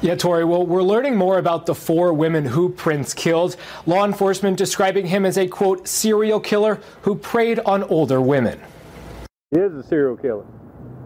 Yeah, 0.00 0.14
Tori. 0.14 0.44
Well, 0.46 0.64
we're 0.64 0.82
learning 0.82 1.16
more 1.16 1.36
about 1.36 1.66
the 1.66 1.74
four 1.74 2.14
women 2.14 2.46
who 2.46 2.70
Printz 2.70 3.14
killed. 3.14 3.56
Law 3.84 4.06
enforcement 4.06 4.56
describing 4.56 5.06
him 5.06 5.26
as 5.26 5.36
a 5.36 5.46
quote 5.46 5.86
serial 5.86 6.40
killer 6.40 6.80
who 7.02 7.14
preyed 7.14 7.58
on 7.60 7.84
older 7.84 8.22
women. 8.22 8.58
He 9.50 9.60
is 9.60 9.74
a 9.74 9.82
serial 9.82 10.16
killer. 10.16 10.46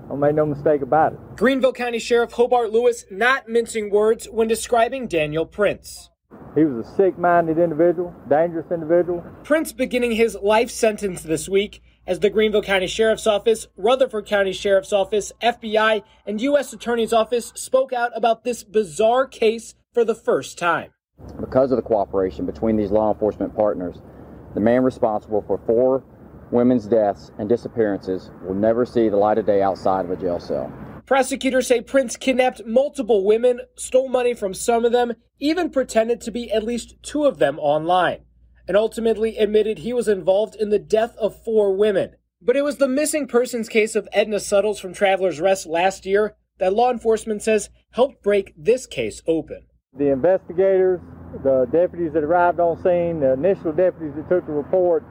Don't 0.08 0.20
make 0.20 0.34
no 0.34 0.46
mistake 0.46 0.82
about 0.82 1.14
it. 1.14 1.18
Greenville 1.36 1.72
County 1.72 1.98
Sheriff 1.98 2.32
Hobart 2.32 2.70
Lewis 2.70 3.04
not 3.10 3.48
mincing 3.48 3.90
words 3.90 4.26
when 4.26 4.46
describing 4.46 5.08
Daniel 5.08 5.46
Printz. 5.46 6.10
He 6.54 6.64
was 6.64 6.86
a 6.86 6.96
sick 6.96 7.18
minded 7.18 7.58
individual, 7.58 8.14
dangerous 8.28 8.70
individual. 8.70 9.24
Printz 9.42 9.76
beginning 9.76 10.12
his 10.12 10.36
life 10.40 10.70
sentence 10.70 11.22
this 11.22 11.48
week 11.48 11.82
as 12.06 12.20
the 12.20 12.30
Greenville 12.30 12.62
County 12.62 12.86
Sheriff's 12.86 13.26
Office, 13.26 13.66
Rutherford 13.76 14.26
County 14.26 14.52
Sheriff's 14.52 14.92
Office, 14.92 15.32
FBI, 15.42 16.02
and 16.24 16.40
U.S. 16.40 16.72
Attorney's 16.72 17.12
Office 17.12 17.52
spoke 17.56 17.92
out 17.92 18.12
about 18.14 18.44
this 18.44 18.62
bizarre 18.62 19.26
case 19.26 19.74
for 19.92 20.04
the 20.04 20.14
first 20.14 20.56
time. 20.56 20.92
Because 21.40 21.72
of 21.72 21.76
the 21.76 21.82
cooperation 21.82 22.46
between 22.46 22.76
these 22.76 22.90
law 22.90 23.12
enforcement 23.12 23.56
partners, 23.56 23.96
the 24.54 24.60
man 24.60 24.82
responsible 24.82 25.42
for 25.46 25.58
four 25.66 26.04
women's 26.50 26.86
deaths 26.86 27.30
and 27.38 27.48
disappearances 27.48 28.30
will 28.42 28.54
never 28.54 28.86
see 28.86 29.08
the 29.08 29.16
light 29.16 29.38
of 29.38 29.46
day 29.46 29.62
outside 29.62 30.04
of 30.04 30.10
a 30.10 30.16
jail 30.16 30.38
cell. 30.38 30.72
Prosecutors 31.06 31.68
say 31.68 31.80
Printz 31.80 32.18
kidnapped 32.18 32.66
multiple 32.66 33.24
women, 33.24 33.60
stole 33.76 34.08
money 34.08 34.34
from 34.34 34.54
some 34.54 34.84
of 34.84 34.92
them, 34.92 35.12
even 35.38 35.70
pretended 35.70 36.20
to 36.22 36.30
be 36.30 36.50
at 36.50 36.64
least 36.64 36.96
two 37.02 37.24
of 37.24 37.38
them 37.38 37.58
online, 37.60 38.24
and 38.66 38.76
ultimately 38.76 39.36
admitted 39.36 39.78
he 39.78 39.92
was 39.92 40.08
involved 40.08 40.56
in 40.56 40.70
the 40.70 40.78
death 40.80 41.16
of 41.16 41.42
four 41.44 41.76
women. 41.76 42.16
But 42.42 42.56
it 42.56 42.64
was 42.64 42.78
the 42.78 42.88
missing 42.88 43.28
persons 43.28 43.68
case 43.68 43.94
of 43.94 44.08
Edna 44.12 44.40
Suttles 44.40 44.80
from 44.80 44.94
Traveler's 44.94 45.40
Rest 45.40 45.66
last 45.66 46.06
year 46.06 46.36
that 46.58 46.74
law 46.74 46.90
enforcement 46.90 47.42
says 47.42 47.70
helped 47.90 48.22
break 48.22 48.52
this 48.56 48.86
case 48.86 49.22
open. 49.26 49.66
The 49.96 50.10
investigators, 50.10 51.00
the 51.42 51.66
deputies 51.72 52.12
that 52.14 52.24
arrived 52.24 52.60
on 52.60 52.76
scene, 52.82 53.20
the 53.20 53.32
initial 53.32 53.72
deputies 53.72 54.14
that 54.16 54.28
took 54.28 54.46
the 54.46 54.52
report, 54.52 55.04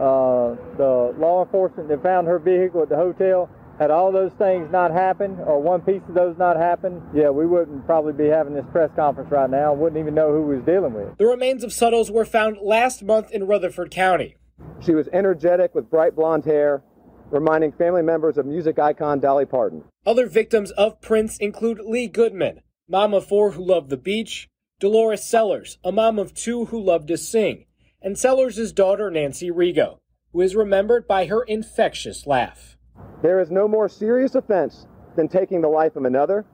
uh, 0.00 0.56
the 0.78 1.14
law 1.18 1.44
enforcement 1.44 1.88
that 1.90 2.02
found 2.02 2.26
her 2.26 2.38
vehicle 2.38 2.82
at 2.82 2.88
the 2.88 2.96
hotel, 2.96 3.50
had 3.78 3.90
all 3.90 4.12
those 4.12 4.32
things 4.32 4.70
not 4.70 4.90
happened, 4.90 5.38
or 5.40 5.60
one 5.60 5.80
piece 5.80 6.02
of 6.08 6.14
those 6.14 6.36
not 6.36 6.56
happened, 6.56 7.00
yeah, 7.14 7.30
we 7.30 7.46
wouldn't 7.46 7.86
probably 7.86 8.12
be 8.12 8.26
having 8.26 8.54
this 8.54 8.64
press 8.72 8.90
conference 8.94 9.30
right 9.30 9.48
now. 9.48 9.72
Wouldn't 9.72 9.98
even 9.98 10.14
know 10.14 10.32
who 10.32 10.42
we 10.42 10.56
was 10.56 10.64
dealing 10.66 10.92
with. 10.92 11.16
The 11.16 11.26
remains 11.26 11.64
of 11.64 11.72
Suttles 11.72 12.10
were 12.10 12.26
found 12.26 12.58
last 12.62 13.02
month 13.02 13.30
in 13.30 13.46
Rutherford 13.46 13.90
County. 13.90 14.36
She 14.80 14.92
was 14.92 15.08
energetic 15.14 15.74
with 15.74 15.88
bright 15.88 16.14
blonde 16.14 16.44
hair, 16.44 16.82
reminding 17.30 17.72
family 17.72 18.02
members 18.02 18.36
of 18.36 18.44
music 18.44 18.78
icon 18.78 19.20
Dolly 19.20 19.46
Parton. 19.46 19.84
Other 20.04 20.26
victims 20.26 20.70
of 20.72 21.00
Printz 21.00 21.38
include 21.40 21.80
Lee 21.80 22.06
Goodman, 22.06 22.60
mom 22.88 23.14
of 23.14 23.26
four 23.26 23.52
who 23.52 23.64
loved 23.64 23.88
the 23.88 23.96
beach, 23.96 24.48
Dolores 24.78 25.24
Sellers, 25.24 25.78
a 25.84 25.92
mom 25.92 26.18
of 26.18 26.34
two 26.34 26.66
who 26.66 26.82
loved 26.82 27.08
to 27.08 27.16
sing, 27.16 27.64
and 28.02 28.18
Sellers' 28.18 28.72
daughter 28.72 29.10
Nancy 29.10 29.50
Rigo, 29.50 29.98
who 30.32 30.40
is 30.40 30.56
remembered 30.56 31.06
by 31.06 31.26
her 31.26 31.42
infectious 31.42 32.26
laugh. 32.26 32.76
There 33.22 33.40
is 33.40 33.50
no 33.50 33.68
more 33.68 33.88
serious 33.88 34.34
offense 34.34 34.86
than 35.16 35.28
taking 35.28 35.60
the 35.60 35.68
life 35.68 35.96
of 35.96 36.04
another, 36.04 36.44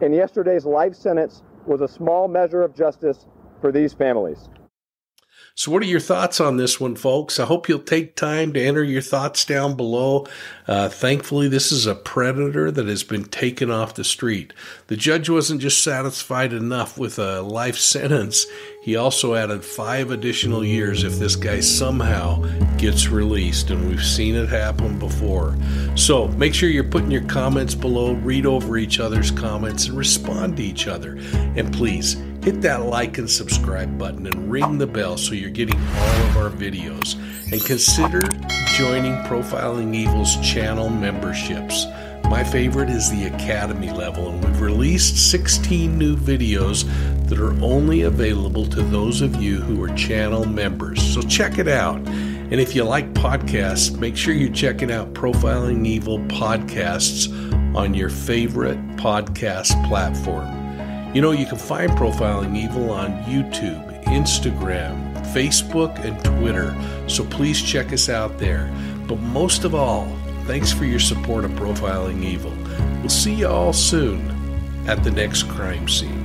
and 0.00 0.14
yesterday's 0.14 0.64
life 0.64 0.94
sentence 0.94 1.42
was 1.66 1.80
a 1.80 1.88
small 1.88 2.28
measure 2.28 2.62
of 2.62 2.74
justice 2.74 3.26
for 3.60 3.72
these 3.72 3.92
families. 3.92 4.48
So, 5.56 5.70
what 5.70 5.84
are 5.84 5.86
your 5.86 6.00
thoughts 6.00 6.40
on 6.40 6.56
this 6.56 6.80
one, 6.80 6.96
folks? 6.96 7.38
I 7.38 7.46
hope 7.46 7.68
you'll 7.68 7.78
take 7.78 8.16
time 8.16 8.52
to 8.54 8.60
enter 8.60 8.82
your 8.82 9.00
thoughts 9.00 9.44
down 9.44 9.76
below. 9.76 10.26
Uh, 10.66 10.88
thankfully, 10.88 11.46
this 11.46 11.70
is 11.70 11.86
a 11.86 11.94
predator 11.94 12.72
that 12.72 12.88
has 12.88 13.04
been 13.04 13.22
taken 13.26 13.70
off 13.70 13.94
the 13.94 14.02
street. 14.02 14.52
The 14.88 14.96
judge 14.96 15.30
wasn't 15.30 15.60
just 15.60 15.80
satisfied 15.80 16.52
enough 16.52 16.98
with 16.98 17.20
a 17.20 17.40
life 17.40 17.78
sentence, 17.94 18.46
he 18.84 18.96
also 18.96 19.34
added 19.34 19.64
five 19.64 20.10
additional 20.10 20.62
years 20.62 21.04
if 21.04 21.18
this 21.18 21.36
guy 21.36 21.60
somehow 21.60 22.42
gets 22.76 23.08
released, 23.08 23.70
and 23.70 23.88
we've 23.88 24.04
seen 24.04 24.34
it 24.34 24.50
happen 24.50 24.98
before. 24.98 25.56
So, 25.94 26.28
make 26.28 26.52
sure 26.52 26.68
you're 26.68 26.84
putting 26.84 27.10
your 27.10 27.24
comments 27.24 27.74
below, 27.74 28.12
read 28.12 28.44
over 28.44 28.76
each 28.76 29.00
other's 29.00 29.30
comments, 29.30 29.86
and 29.86 29.96
respond 29.96 30.58
to 30.58 30.62
each 30.62 30.86
other. 30.86 31.16
And 31.32 31.72
please, 31.72 32.16
hit 32.44 32.60
that 32.60 32.84
like 32.84 33.16
and 33.16 33.30
subscribe 33.30 33.96
button 33.98 34.26
and 34.26 34.50
ring 34.50 34.76
the 34.76 34.86
bell 34.86 35.16
so 35.16 35.32
you're 35.32 35.48
getting 35.48 35.80
all 35.80 36.22
of 36.26 36.36
our 36.36 36.50
videos. 36.50 37.14
And 37.50 37.64
consider 37.64 38.20
joining 38.76 39.14
Profiling 39.24 39.94
Evil's 39.94 40.36
channel 40.46 40.90
memberships. 40.90 41.86
My 42.24 42.44
favorite 42.44 42.90
is 42.90 43.10
the 43.10 43.28
Academy 43.28 43.90
level, 43.90 44.28
and 44.28 44.44
we've 44.44 44.60
released 44.60 45.30
16 45.30 45.96
new 45.96 46.16
videos 46.16 46.84
that 47.28 47.38
are 47.38 47.58
only 47.64 48.02
available 48.02 48.66
to 48.66 48.82
those 48.82 49.22
of 49.22 49.36
you 49.36 49.62
who 49.62 49.82
are 49.82 49.94
channel 49.96 50.44
members. 50.44 51.02
So 51.14 51.22
check 51.22 51.56
it 51.56 51.68
out. 51.68 51.96
And 51.96 52.60
if 52.60 52.74
you 52.74 52.84
like 52.84 53.14
podcasts, 53.14 53.96
make 53.98 54.18
sure 54.18 54.34
you're 54.34 54.52
checking 54.52 54.92
out 54.92 55.14
Profiling 55.14 55.86
Evil 55.86 56.18
podcasts 56.18 57.32
on 57.74 57.94
your 57.94 58.10
favorite 58.10 58.78
podcast 58.96 59.88
platform. 59.88 60.63
You 61.14 61.20
know, 61.20 61.30
you 61.30 61.46
can 61.46 61.58
find 61.58 61.92
Profiling 61.92 62.56
Evil 62.56 62.90
on 62.90 63.22
YouTube, 63.22 64.02
Instagram, 64.02 65.14
Facebook, 65.32 65.96
and 66.04 66.22
Twitter, 66.24 66.74
so 67.08 67.24
please 67.26 67.62
check 67.62 67.92
us 67.92 68.08
out 68.08 68.36
there. 68.38 68.68
But 69.06 69.20
most 69.20 69.62
of 69.62 69.76
all, 69.76 70.08
thanks 70.46 70.72
for 70.72 70.84
your 70.84 70.98
support 70.98 71.44
of 71.44 71.52
Profiling 71.52 72.24
Evil. 72.24 72.52
We'll 72.98 73.10
see 73.10 73.32
you 73.32 73.46
all 73.46 73.72
soon 73.72 74.28
at 74.88 75.04
the 75.04 75.12
next 75.12 75.44
crime 75.44 75.88
scene. 75.88 76.23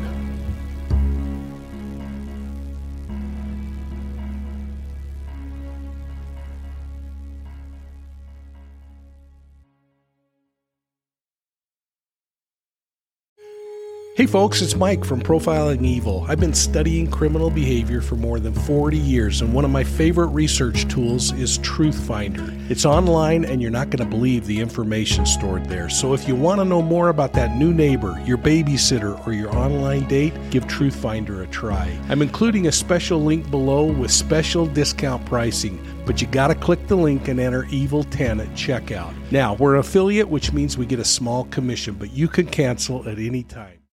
Hey 14.19 14.25
folks, 14.25 14.61
it's 14.61 14.75
Mike 14.75 15.05
from 15.05 15.21
Profiling 15.21 15.85
Evil. 15.85 16.25
I've 16.27 16.41
been 16.41 16.53
studying 16.53 17.09
criminal 17.09 17.49
behavior 17.49 18.01
for 18.01 18.17
more 18.17 18.37
than 18.41 18.53
40 18.53 18.97
years, 18.97 19.39
and 19.39 19.53
one 19.53 19.63
of 19.63 19.71
my 19.71 19.85
favorite 19.85 20.27
research 20.27 20.89
tools 20.89 21.31
is 21.31 21.57
Truthfinder. 21.59 22.69
It's 22.69 22.83
online, 22.83 23.45
and 23.45 23.61
you're 23.61 23.71
not 23.71 23.91
going 23.91 24.03
to 24.03 24.17
believe 24.17 24.45
the 24.45 24.59
information 24.59 25.25
stored 25.25 25.67
there. 25.67 25.89
So 25.89 26.13
if 26.13 26.27
you 26.27 26.35
want 26.35 26.59
to 26.59 26.65
know 26.65 26.81
more 26.81 27.07
about 27.07 27.31
that 27.31 27.55
new 27.55 27.73
neighbor, 27.73 28.21
your 28.25 28.37
babysitter, 28.37 29.25
or 29.25 29.31
your 29.31 29.55
online 29.55 30.05
date, 30.09 30.33
give 30.49 30.65
Truthfinder 30.65 31.41
a 31.41 31.47
try. 31.47 31.97
I'm 32.09 32.21
including 32.21 32.67
a 32.67 32.73
special 32.73 33.23
link 33.23 33.49
below 33.49 33.85
with 33.85 34.11
special 34.11 34.65
discount 34.65 35.25
pricing 35.25 35.79
but 36.05 36.21
you 36.21 36.27
got 36.27 36.47
to 36.47 36.55
click 36.55 36.87
the 36.87 36.95
link 36.95 37.27
and 37.27 37.39
enter 37.39 37.65
Evil 37.65 38.03
10 38.03 38.39
at 38.39 38.47
checkout. 38.49 39.13
Now, 39.31 39.53
we're 39.53 39.75
an 39.75 39.81
affiliate, 39.81 40.27
which 40.27 40.51
means 40.51 40.75
we 40.75 40.87
get 40.87 40.97
a 40.97 41.05
small 41.05 41.43
commission, 41.45 41.93
but 41.93 42.11
you 42.11 42.27
can 42.27 42.47
cancel 42.47 43.07
at 43.07 43.19
any 43.19 43.43
time. 43.43 43.78